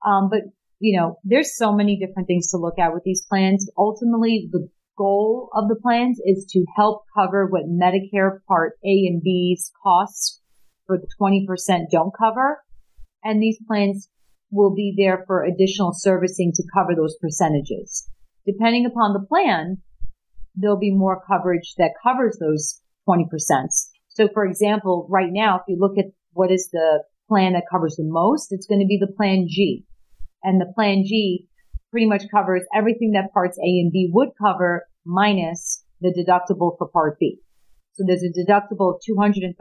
[0.04, 0.40] Um, but
[0.80, 3.70] you know, there's so many different things to look at with these plans.
[3.76, 9.22] Ultimately, the goal of the plans is to help cover what Medicare Part A and
[9.22, 10.39] B's costs
[10.90, 12.60] for the 20% don't cover.
[13.22, 14.08] And these plans
[14.50, 18.10] will be there for additional servicing to cover those percentages.
[18.44, 19.78] Depending upon the plan,
[20.56, 23.26] there'll be more coverage that covers those 20%.
[24.08, 27.94] So for example, right now, if you look at what is the plan that covers
[27.94, 29.84] the most, it's going to be the plan G.
[30.42, 31.46] And the plan G
[31.92, 36.88] pretty much covers everything that parts A and B would cover minus the deductible for
[36.88, 37.38] part B.
[37.92, 39.52] So there's a deductible of $233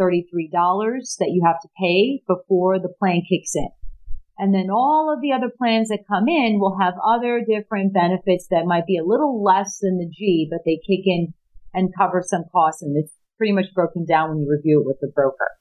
[1.20, 3.70] that you have to pay before the plan kicks in.
[4.38, 8.48] And then all of the other plans that come in will have other different benefits
[8.50, 11.34] that might be a little less than the G, but they kick in
[11.74, 12.82] and cover some costs.
[12.82, 15.52] And it's pretty much broken down when you review it with the broker.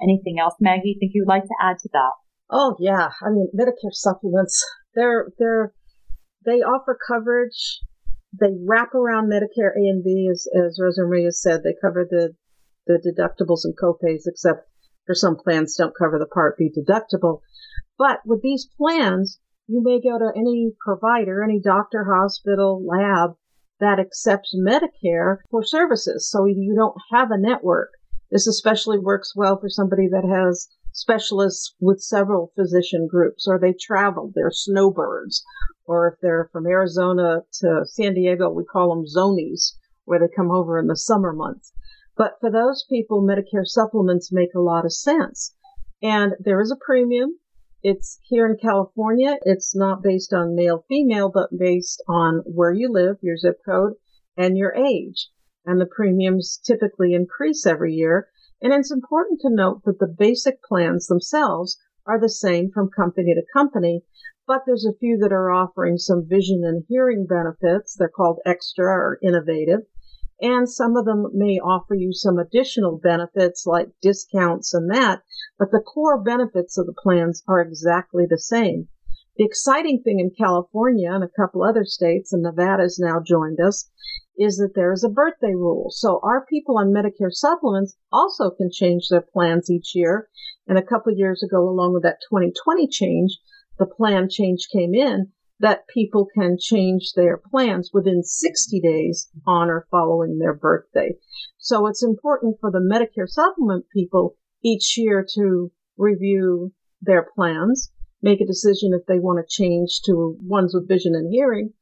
[0.00, 2.12] Anything else, Maggie, you think you'd like to add to that?
[2.50, 4.64] Oh yeah, I mean Medicare supplements.
[4.94, 5.74] They're they're
[6.46, 7.80] they offer coverage.
[8.32, 11.62] They wrap around Medicare A and B, as as Rosa Maria said.
[11.62, 12.34] They cover the
[12.86, 14.68] the deductibles and copays, except
[15.06, 17.40] for some plans don't cover the Part B deductible.
[17.98, 23.36] But with these plans, you may go to any provider, any doctor, hospital, lab
[23.80, 26.28] that accepts Medicare for services.
[26.30, 27.90] So you don't have a network.
[28.30, 30.68] This especially works well for somebody that has
[31.00, 35.44] specialists with several physician groups, or they travel, they're snowbirds,
[35.86, 40.50] or if they're from Arizona to San Diego, we call them zonies, where they come
[40.50, 41.72] over in the summer months.
[42.16, 45.54] But for those people, Medicare supplements make a lot of sense.
[46.02, 47.38] And there is a premium.
[47.82, 49.36] It's here in California.
[49.42, 53.94] It's not based on male female, but based on where you live, your zip code,
[54.36, 55.28] and your age.
[55.64, 58.28] And the premiums typically increase every year.
[58.60, 63.34] And it's important to note that the basic plans themselves are the same from company
[63.34, 64.02] to company,
[64.46, 67.94] but there's a few that are offering some vision and hearing benefits.
[67.94, 69.82] They're called extra or innovative.
[70.40, 75.22] And some of them may offer you some additional benefits like discounts and that,
[75.58, 78.88] but the core benefits of the plans are exactly the same.
[79.38, 83.60] The exciting thing in California and a couple other states, and Nevada has now joined
[83.60, 83.88] us,
[84.36, 85.90] is that there is a birthday rule.
[85.90, 90.28] So our people on Medicare supplements also can change their plans each year.
[90.66, 93.38] And a couple years ago, along with that 2020 change,
[93.78, 99.70] the plan change came in that people can change their plans within 60 days on
[99.70, 101.14] or following their birthday.
[101.58, 108.40] So it's important for the Medicare supplement people each year to review their plans, make
[108.40, 111.72] a decision if they want to change to ones with vision and hearing,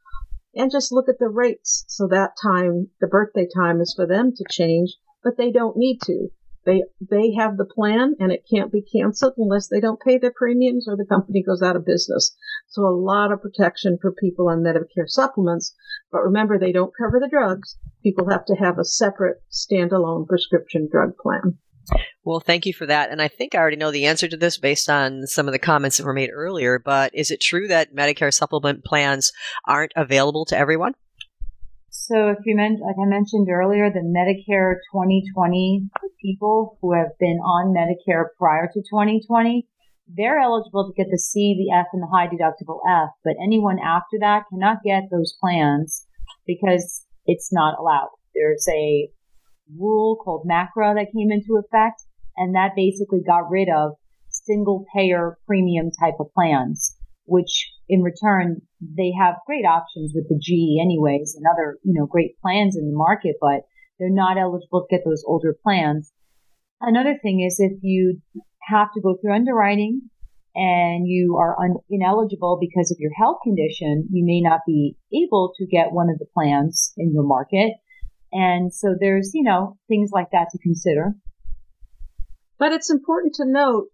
[0.54, 1.84] and just look at the rates.
[1.88, 6.00] So that time, the birthday time is for them to change, but they don't need
[6.06, 6.28] to.
[6.66, 10.32] They they have the plan and it can't be canceled unless they don't pay their
[10.34, 12.34] premiums or the company goes out of business.
[12.66, 15.72] So a lot of protection for people on Medicare supplements.
[16.10, 17.76] But remember they don't cover the drugs.
[18.02, 21.58] People have to have a separate standalone prescription drug plan.
[22.24, 23.10] Well, thank you for that.
[23.10, 25.58] And I think I already know the answer to this based on some of the
[25.58, 29.32] comments that were made earlier, but is it true that Medicare supplement plans
[29.66, 30.94] aren't available to everyone?
[31.90, 35.88] So if you mentioned, like I mentioned earlier, the Medicare 2020
[36.22, 39.66] people who have been on Medicare prior to 2020,
[40.16, 43.10] they're eligible to get the C, the F, and the high deductible F.
[43.24, 46.06] But anyone after that cannot get those plans
[46.46, 48.10] because it's not allowed.
[48.34, 49.10] There's a
[49.78, 52.02] rule called MACRA that came into effect,
[52.36, 53.92] and that basically got rid of
[54.28, 60.38] single payer premium type of plans, which in return, they have great options with the
[60.38, 63.62] GE anyways and other, you know, great plans in the market, but
[63.98, 66.12] they're not eligible to get those older plans.
[66.80, 68.20] Another thing is if you
[68.68, 70.02] have to go through underwriting
[70.54, 75.52] and you are un- ineligible because of your health condition, you may not be able
[75.56, 77.72] to get one of the plans in your market.
[78.38, 81.14] And so there's, you know, things like that to consider.
[82.58, 83.86] But it's important to note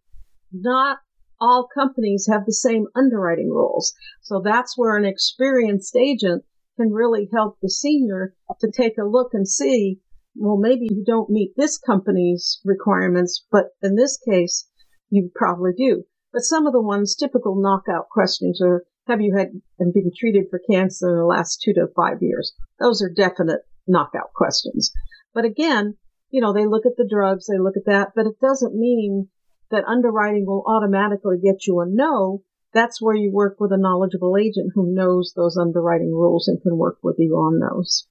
[0.51, 0.99] not
[1.41, 3.95] all companies have the same underwriting rules.
[4.23, 6.45] So that's where an experienced agent
[6.77, 10.01] can really help the senior to take a look and see,
[10.35, 14.69] well, maybe you don't meet this company's requirements, but in this case,
[15.09, 16.03] you probably do.
[16.33, 20.47] But some of the ones, typical knockout questions are, have you had and been treated
[20.51, 22.53] for cancer in the last two to five years?
[22.81, 24.93] Those are definite knockout questions.
[25.35, 25.97] But again,
[26.31, 29.29] you know, they look at the drugs, they look at that, but it doesn't mean
[29.71, 32.43] that underwriting will automatically get you a no.
[32.75, 36.79] That's where you work with a knowledgeable agent who knows those underwriting rules and can
[36.79, 38.07] work with you on those.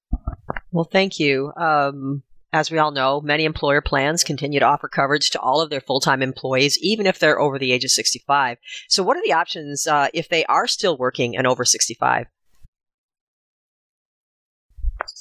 [0.72, 1.52] Well, thank you.
[1.58, 2.22] Um,
[2.54, 5.82] as we all know, many employer plans continue to offer coverage to all of their
[5.82, 8.58] full time employees, even if they're over the age of 65.
[8.90, 12.28] So, what are the options uh, if they are still working and over 65?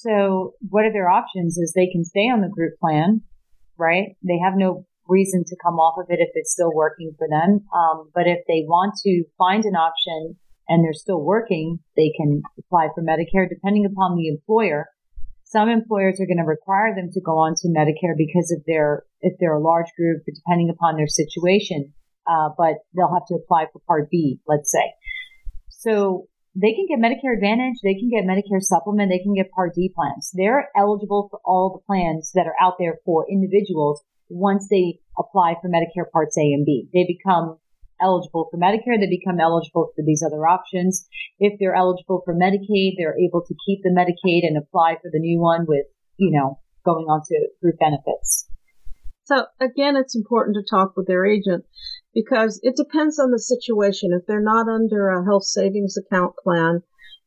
[0.02, 1.58] So, what are their options?
[1.58, 3.22] Is they can stay on the group plan,
[3.76, 4.16] right?
[4.22, 7.66] They have no reason to come off of it if it's still working for them.
[7.74, 10.36] Um, but if they want to find an option
[10.68, 14.86] and they're still working, they can apply for Medicare depending upon the employer.
[15.44, 19.02] Some employers are going to require them to go on to Medicare because of their,
[19.20, 21.92] if they're a large group, depending upon their situation.
[22.26, 24.94] Uh, but they'll have to apply for Part B, let's say.
[25.68, 29.74] So they can get Medicare Advantage, they can get Medicare Supplement, they can get Part
[29.74, 30.30] D plans.
[30.34, 35.54] They're eligible for all the plans that are out there for individuals once they apply
[35.60, 36.88] for Medicare Parts A and B.
[36.92, 37.58] They become
[38.00, 41.06] eligible for Medicare, they become eligible for these other options.
[41.38, 45.18] If they're eligible for Medicaid, they're able to keep the Medicaid and apply for the
[45.18, 45.86] new one with,
[46.16, 48.48] you know, going on to group benefits.
[49.24, 51.64] So again, it's important to talk with their agent
[52.14, 54.12] because it depends on the situation.
[54.12, 56.82] If they're not under a health savings account plan,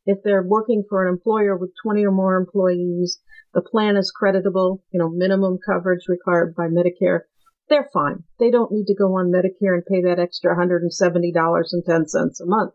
[0.06, 3.20] if they're working for an employer with 20 or more employees,
[3.54, 7.22] the plan is creditable, you know, minimum coverage required by Medicare,
[7.70, 8.24] they're fine.
[8.40, 12.74] They don't need to go on Medicare and pay that extra $170.10 a month.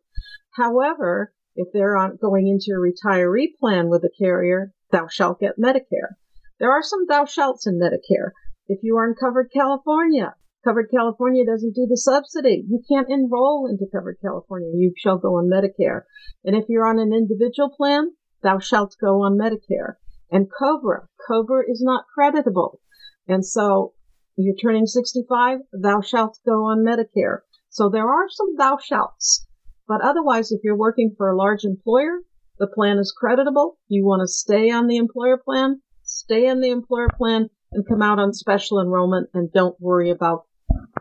[0.56, 5.58] However, if they're on going into a retiree plan with a carrier, thou shalt get
[5.58, 6.16] Medicare.
[6.58, 8.30] There are some thou shalts in Medicare.
[8.66, 10.34] If you are in covered California,
[10.64, 12.64] covered California doesn't do the subsidy.
[12.68, 14.70] You can't enroll into covered California.
[14.74, 16.02] You shall go on Medicare.
[16.44, 19.94] And if you're on an individual plan, thou shalt go on Medicare.
[20.30, 22.80] And COBRA, COBRA is not creditable.
[23.26, 23.94] And so
[24.36, 27.40] you're turning 65, thou shalt go on Medicare.
[27.68, 29.46] So there are some thou shalts.
[29.86, 32.20] But otherwise, if you're working for a large employer,
[32.58, 33.78] the plan is creditable.
[33.88, 38.02] You want to stay on the employer plan, stay in the employer plan and come
[38.02, 40.46] out on special enrollment and don't worry about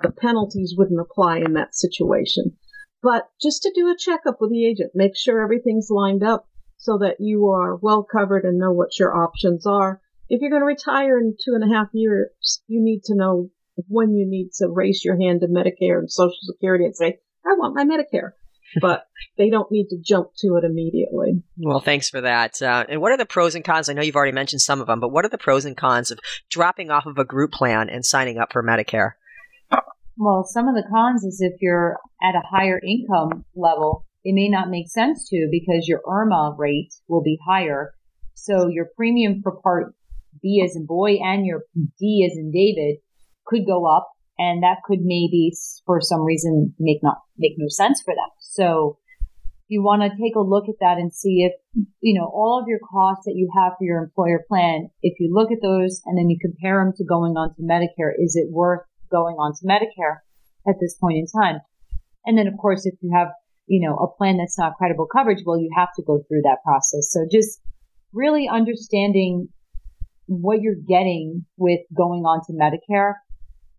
[0.02, 2.58] the penalties wouldn't apply in that situation.
[3.02, 6.98] But just to do a checkup with the agent, make sure everything's lined up so
[7.00, 10.66] that you are well covered and know what your options are if you're going to
[10.66, 13.50] retire in two and a half years, you need to know
[13.88, 17.54] when you need to raise your hand to Medicare and Social Security and say, I
[17.54, 18.32] want my Medicare.
[18.82, 19.06] but
[19.38, 21.42] they don't need to jump to it immediately.
[21.58, 22.62] Well, thanks for that.
[22.62, 23.88] Uh, and what are the pros and cons?
[23.88, 26.12] I know you've already mentioned some of them, but what are the pros and cons
[26.12, 26.20] of
[26.50, 29.12] dropping off of a group plan and signing up for Medicare?
[30.18, 34.50] Well, some of the cons is if you're at a higher income level, it may
[34.50, 37.94] not make sense to because your IRMAA rate will be higher.
[38.34, 39.94] So your premium for part
[40.42, 41.64] B as in boy and your
[42.00, 42.98] D as in David
[43.46, 45.52] could go up and that could maybe
[45.86, 48.30] for some reason make not make no sense for them.
[48.40, 48.98] So
[49.68, 51.54] you want to take a look at that and see if,
[52.02, 55.30] you know, all of your costs that you have for your employer plan, if you
[55.32, 58.48] look at those and then you compare them to going on to Medicare, is it
[58.50, 58.82] worth
[59.12, 60.20] going on to Medicare
[60.68, 61.60] at this point in time?
[62.26, 63.30] And then of course, if you have,
[63.68, 66.64] you know, a plan that's not credible coverage, well, you have to go through that
[66.64, 67.12] process.
[67.12, 67.62] So just
[68.14, 69.50] really understanding
[70.28, 73.14] what you're getting with going on to Medicare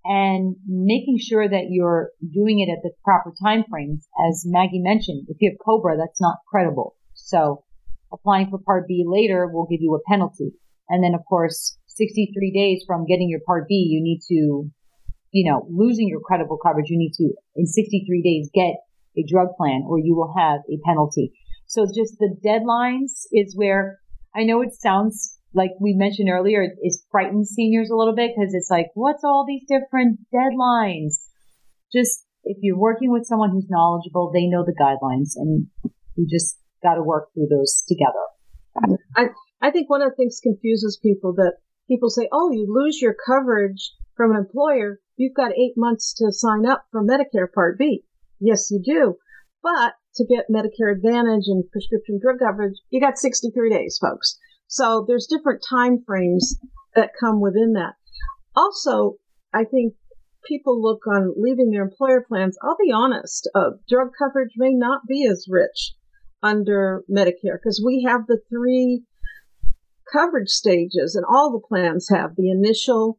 [0.04, 4.08] and making sure that you're doing it at the proper time frames.
[4.28, 6.96] As Maggie mentioned, if you have Cobra, that's not credible.
[7.14, 7.64] So
[8.12, 10.52] applying for Part B later will give you a penalty.
[10.88, 14.70] And then of course, 63 days from getting your Part B, you need to,
[15.32, 18.74] you know, losing your credible coverage, you need to, in 63 days, get
[19.16, 21.32] a drug plan or you will have a penalty.
[21.66, 23.98] So just the deadlines is where
[24.34, 28.54] I know it sounds like we mentioned earlier, it frightens seniors a little bit because
[28.54, 31.14] it's like, what's all these different deadlines?
[31.92, 35.66] Just if you're working with someone who's knowledgeable, they know the guidelines and
[36.16, 38.98] you just got to work through those together.
[39.16, 39.26] I,
[39.60, 41.54] I think one of the things confuses people that
[41.88, 45.00] people say, oh, you lose your coverage from an employer.
[45.18, 48.04] You've got eight months to sign up for Medicare Part B.
[48.40, 49.16] Yes, you do.
[49.62, 54.38] But to get Medicare Advantage and prescription drug coverage, you got 63 days, folks.
[54.68, 56.56] So there's different time frames
[56.94, 57.94] that come within that.
[58.54, 59.16] Also,
[59.52, 59.94] I think
[60.46, 62.56] people look on leaving their employer plans.
[62.62, 65.94] I'll be honest, uh, drug coverage may not be as rich
[66.42, 69.02] under Medicare because we have the three
[70.12, 73.18] coverage stages and all the plans have the initial,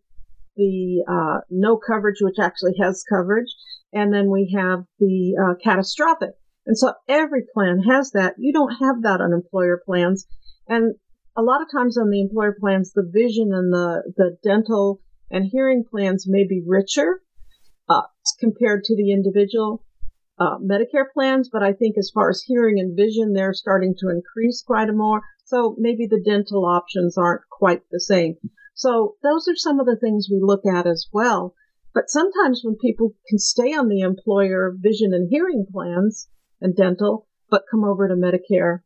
[0.60, 3.52] the uh, no coverage, which actually has coverage,
[3.92, 6.36] and then we have the uh, catastrophic.
[6.68, 8.36] And so every plan has that.
[8.38, 10.28] You don't have that on employer plans.
[10.68, 10.94] And
[11.36, 15.02] a lot of times on the employer plans, the vision and the, the dental
[15.32, 17.22] and hearing plans may be richer
[17.90, 18.04] uh,
[18.40, 19.84] compared to the individual
[20.40, 24.10] uh, Medicare plans, but I think as far as hearing and vision, they're starting to
[24.10, 25.22] increase quite a more.
[25.50, 28.36] So maybe the dental options aren't quite the same.
[28.76, 31.56] So those are some of the things we look at as well.
[31.92, 36.30] But sometimes when people can stay on the employer vision and hearing plans
[36.62, 38.82] and dental, but come over to Medicare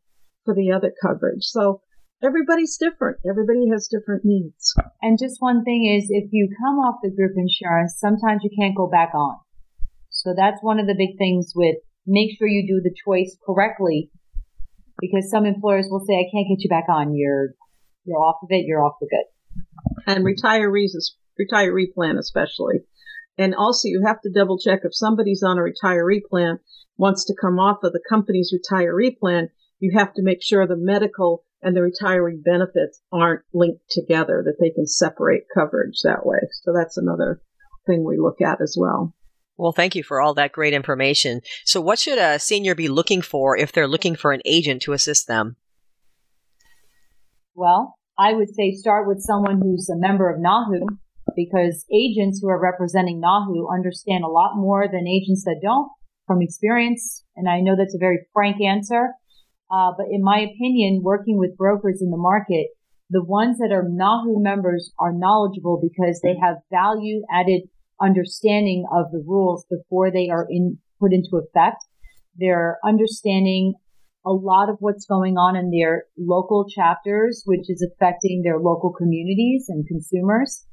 [0.46, 1.44] for the other coverage.
[1.44, 1.82] So
[2.24, 3.18] everybody's different.
[3.30, 4.74] Everybody has different needs.
[5.02, 8.78] And just one thing is if you come off the group insurance, sometimes you can't
[8.78, 9.36] go back on.
[10.12, 11.76] So that's one of the big things with
[12.08, 14.12] make sure you do the choice correctly
[15.04, 17.14] because some employers will say, I can't get you back on.
[17.14, 17.54] You're,
[18.06, 18.66] you're off of it.
[18.66, 19.26] You're off for good.
[20.08, 20.92] And retirees,
[21.40, 22.86] retiree plan especially.
[23.38, 26.60] And also you have to double check if somebody's on a retiree plan,
[26.98, 29.50] wants to come off of the company's retiree plan,
[29.80, 34.58] you have to make sure the medical and the retiree benefits aren't linked together, that
[34.60, 36.38] they can separate coverage that way.
[36.64, 37.42] So that's another
[37.88, 39.14] thing we look at as well.
[39.58, 41.42] Well, thank you for all that great information.
[41.64, 44.94] So, what should a senior be looking for if they're looking for an agent to
[44.94, 45.58] assist them?
[47.56, 50.88] Well, I would say start with someone who's a member of NAHU
[51.36, 55.90] because agents who are representing NAHU understand a lot more than agents that don't
[56.26, 57.24] from experience.
[57.36, 59.10] And I know that's a very frank answer.
[59.72, 62.68] Uh, but in my opinion, working with brokers in the market,
[63.10, 67.64] the ones that are NAHU members are knowledgeable because they have value added
[68.04, 71.84] understanding of the rules before they are in, put into effect.
[72.36, 73.76] They're understanding
[74.26, 78.92] a lot of what's going on in their local chapters, which is affecting their local
[78.92, 80.66] communities and consumers.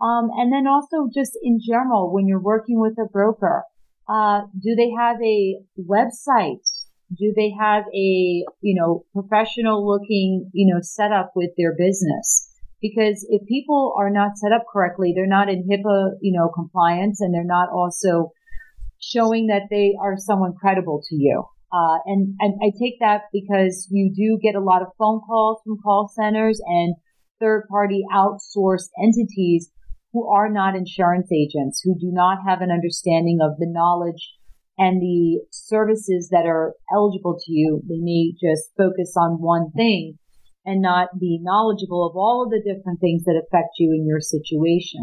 [0.00, 3.64] Um, and then also just in general, when you're working with a broker,
[4.08, 6.60] uh, do they have a website
[7.14, 12.45] do they have a, you know, professional looking, you know, setup with their business?
[12.80, 17.20] Because if people are not set up correctly, they're not in HIPAA, you know, compliance
[17.20, 18.32] and they're not also
[19.00, 21.44] showing that they are someone credible to you.
[21.72, 25.60] Uh, and, and I take that because you do get a lot of phone calls
[25.64, 26.94] from call centers and
[27.40, 29.70] third party outsourced entities
[30.12, 34.32] who are not insurance agents, who do not have an understanding of the knowledge
[34.78, 40.18] and the services that are eligible to you, they may just focus on one thing
[40.66, 44.20] and not be knowledgeable of all of the different things that affect you in your
[44.20, 45.00] situation.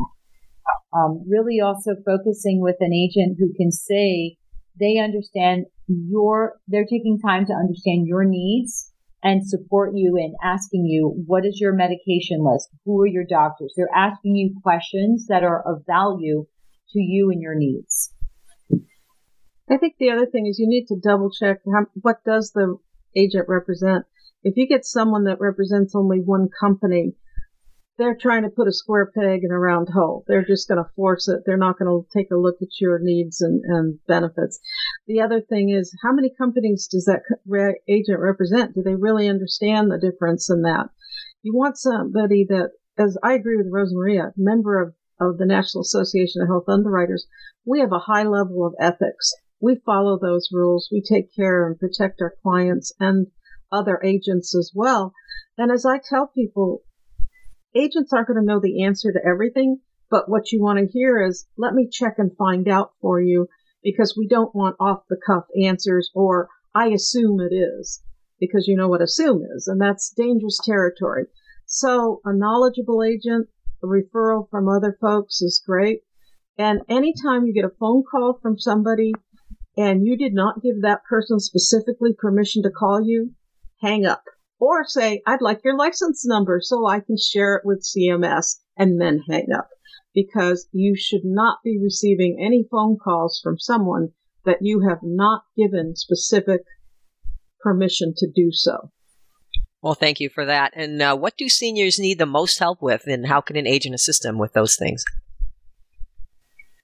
[0.93, 4.37] Um, really also focusing with an agent who can say
[4.79, 8.91] they understand your, they're taking time to understand your needs
[9.23, 12.69] and support you in asking you, what is your medication list?
[12.85, 13.73] Who are your doctors?
[13.75, 16.45] They're asking you questions that are of value
[16.91, 18.13] to you and your needs.
[19.69, 22.77] I think the other thing is you need to double check how, what does the
[23.15, 24.05] agent represent.
[24.43, 27.15] If you get someone that represents only one company,
[27.97, 30.25] they're trying to put a square peg in a round hole.
[30.27, 31.41] They're just going to force it.
[31.45, 34.59] They're not going to take a look at your needs and, and benefits.
[35.07, 38.73] The other thing is how many companies does that re- agent represent?
[38.73, 40.87] Do they really understand the difference in that?
[41.43, 45.83] You want somebody that, as I agree with Rosa Maria, member of, of the National
[45.83, 47.27] Association of Health Underwriters,
[47.65, 49.33] we have a high level of ethics
[49.63, 50.89] we follow those rules.
[50.91, 53.27] We take care and protect our clients and
[53.73, 55.13] other agents as well.
[55.57, 56.83] And as I tell people,
[57.75, 61.25] agents aren't going to know the answer to everything, but what you want to hear
[61.25, 63.47] is, let me check and find out for you
[63.83, 68.01] because we don't want off the cuff answers or I assume it is
[68.39, 71.25] because you know what assume is and that's dangerous territory.
[71.65, 73.47] So a knowledgeable agent,
[73.83, 76.01] a referral from other folks is great.
[76.57, 79.13] And anytime you get a phone call from somebody
[79.75, 83.31] and you did not give that person specifically permission to call you,
[83.83, 84.23] hang up.
[84.59, 88.99] Or say, I'd like your license number so I can share it with CMS and
[88.99, 89.67] then hang up.
[90.13, 94.09] because you should not be receiving any phone calls from someone
[94.45, 96.61] that you have not given specific
[97.61, 98.91] permission to do so.
[99.81, 100.71] Well, thank you for that.
[100.75, 103.95] And uh, what do seniors need the most help with, and how can an agent
[103.95, 105.03] assist them with those things?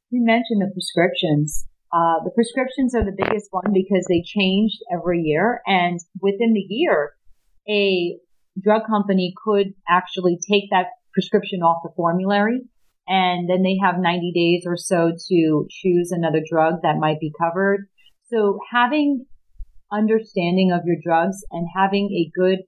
[0.09, 1.65] You mentioned the prescriptions.
[1.91, 6.65] Uh, the prescriptions are the biggest one because they changed every year, and within the
[6.69, 7.13] year,
[7.67, 8.17] a
[8.61, 12.61] drug company could actually take that prescription off the formulary
[13.09, 17.33] and then they have 90 days or so to choose another drug that might be
[17.41, 17.87] covered.
[18.31, 19.25] So having
[19.91, 22.59] understanding of your drugs and having a good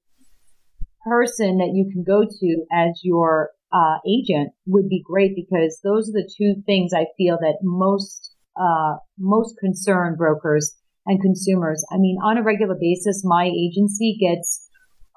[1.06, 6.10] person that you can go to as your uh, agent would be great because those
[6.10, 10.76] are the two things I feel that most uh, most concern brokers
[11.06, 11.84] and consumers.
[11.92, 14.68] I mean, on a regular basis, my agency gets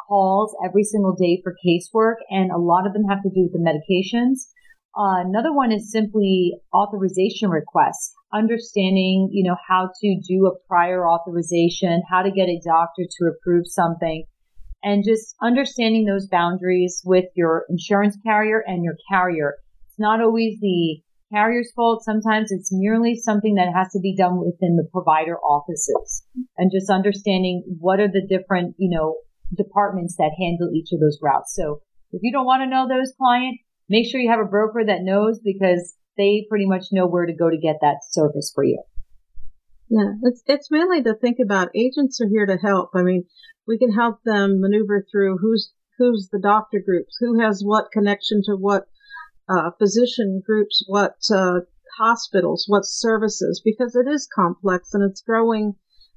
[0.09, 3.53] calls every single day for casework, and a lot of them have to do with
[3.53, 4.51] the medications.
[4.97, 11.09] Uh, another one is simply authorization requests, understanding, you know, how to do a prior
[11.09, 14.25] authorization, how to get a doctor to approve something,
[14.85, 19.55] and just understanding those boundaries with your insurance carrier and your carrier.
[19.89, 21.01] It's not always the
[21.35, 22.05] carrier's fault.
[22.05, 26.25] Sometimes it's merely something that has to be done within the provider offices
[26.57, 29.17] and just understanding what are the different, you know,
[29.57, 31.55] departments that handle each of those routes.
[31.55, 31.81] So
[32.13, 33.59] if you don't want to know those client,
[33.89, 37.35] make sure you have a broker that knows because they pretty much know where to
[37.35, 38.83] go to get that service for you.
[39.91, 42.91] Yeah, it's it's mainly to think about agents are here to help.
[42.95, 43.25] I mean,
[43.67, 48.43] we can help them maneuver through who's who's the doctor groups, who has what connection
[48.47, 48.85] to what
[49.49, 51.61] uh, physician groups, what uh,
[51.99, 55.75] hospitals, what services, because it is complex and it's growing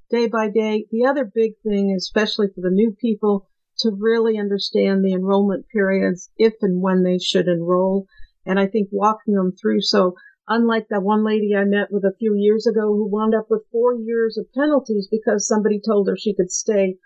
[0.09, 0.85] day by day.
[0.91, 3.47] The other big thing, especially for the new people,
[3.79, 8.07] to really understand the enrollment periods, if and when they should enroll.
[8.45, 9.81] And I think walking them through.
[9.81, 10.15] So
[10.47, 13.67] unlike that one lady I met with a few years ago who wound up with
[13.71, 16.97] four years of penalties because somebody told her she could stay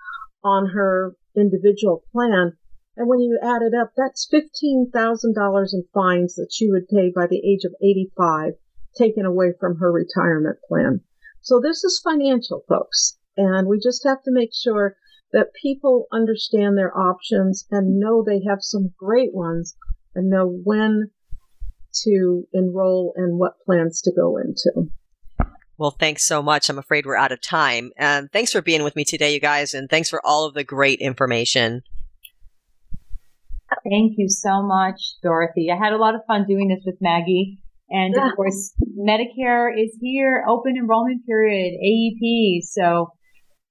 [0.44, 2.54] on her individual plan.
[2.98, 7.28] And when you add it up, that's $15,000 in fines that she would pay by
[7.28, 8.54] the age of 85,
[8.98, 11.02] taken away from her retirement plan.
[11.42, 13.18] So this is financial, folks.
[13.38, 14.98] And we just have to make sure
[15.32, 19.76] that people understand their options and know they have some great ones
[20.14, 21.10] and know when
[22.04, 24.92] to enroll and what plans to go into.
[25.78, 26.70] Well, thanks so much.
[26.70, 27.92] I'm afraid we're out of time.
[27.98, 30.64] And thanks for being with me today, you guys, and thanks for all of the
[30.64, 31.82] great information.
[33.84, 35.70] Thank you so much, Dorothy.
[35.72, 37.60] I had a lot of fun doing this with Maggie.
[37.90, 42.62] And of course, Medicare is here, open enrollment period, AEP.
[42.64, 43.12] So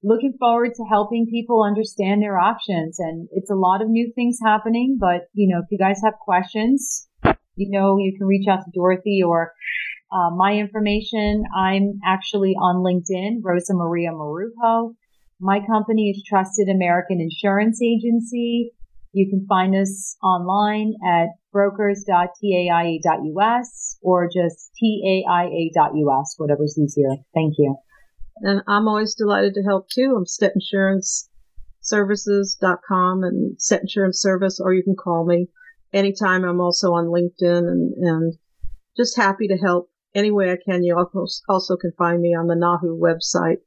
[0.03, 2.99] looking forward to helping people understand their options.
[2.99, 6.15] And it's a lot of new things happening, but you know, if you guys have
[6.21, 7.09] questions,
[7.57, 9.53] you know, you can reach out to Dorothy or
[10.13, 11.45] uh, my information.
[11.57, 14.95] I'm actually on LinkedIn, Rosa Maria Marujo.
[15.41, 18.73] My company is Trusted American Insurance Agency.
[19.13, 27.17] You can find us online at brokers.taia.us or just taia.us, whatever's easier.
[27.35, 27.77] Thank you.
[28.43, 30.15] And I'm always delighted to help too.
[30.17, 31.29] I'm Stedt Insurance
[31.81, 35.49] Services.com and Stedt Insurance Service, or you can call me
[35.93, 36.45] anytime.
[36.45, 38.35] I'm also on LinkedIn and, and
[38.97, 40.85] just happy to help any way I can.
[40.85, 40.97] You
[41.49, 43.59] also can find me on the NAHU website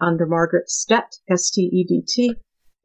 [0.00, 2.36] under Margaret Stedt, S-T-E-D-T,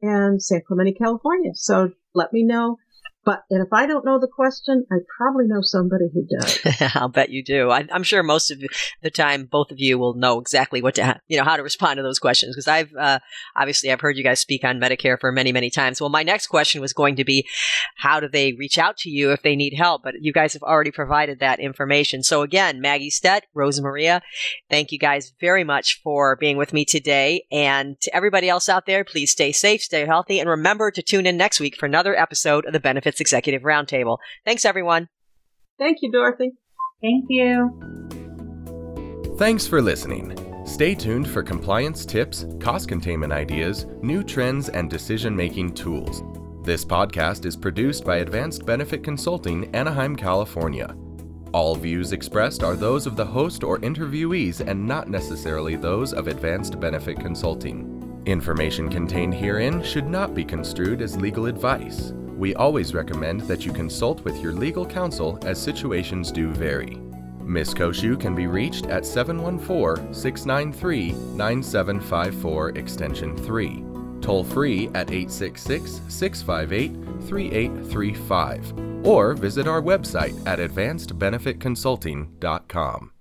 [0.02, 1.52] and San Clemente, California.
[1.54, 2.78] So let me know
[3.26, 6.60] but and if I don't know the question, I probably know somebody who does.
[6.94, 7.70] I'll bet you do.
[7.70, 8.62] I, am sure most of
[9.02, 11.96] the time, both of you will know exactly what to, you know, how to respond
[11.96, 12.54] to those questions.
[12.54, 13.18] Because I've uh,
[13.56, 16.00] obviously I've heard you guys speak on Medicare for many, many times.
[16.00, 17.48] Well, my next question was going to be,
[17.96, 20.04] how do they reach out to you if they need help?
[20.04, 22.22] But you guys have already provided that information.
[22.22, 24.22] So again, Maggie Stedt, Rosa Maria,
[24.70, 27.44] thank you guys very much for being with me today.
[27.50, 31.26] And to everybody else out there, please stay safe, stay healthy, and remember to tune
[31.26, 32.80] in next week for another episode of the
[33.16, 34.18] Benefits Executive Roundtable.
[34.44, 35.08] Thanks, everyone.
[35.78, 36.52] Thank you, Dorothy.
[37.02, 37.70] Thank you.
[39.38, 40.34] Thanks for listening.
[40.66, 46.22] Stay tuned for compliance tips, cost containment ideas, new trends, and decision making tools.
[46.64, 50.96] This podcast is produced by Advanced Benefit Consulting, Anaheim, California.
[51.52, 56.26] All views expressed are those of the host or interviewees and not necessarily those of
[56.26, 57.92] Advanced Benefit Consulting.
[58.26, 62.12] Information contained herein should not be construed as legal advice.
[62.36, 67.00] We always recommend that you consult with your legal counsel as situations do vary.
[67.42, 67.74] Ms.
[67.74, 73.84] Cociu can be reached at 714 693 9754 extension 3.
[74.20, 76.92] toll free at 866 658
[77.28, 83.12] 3835, or visit our website at advancedbenefitconsulting.com.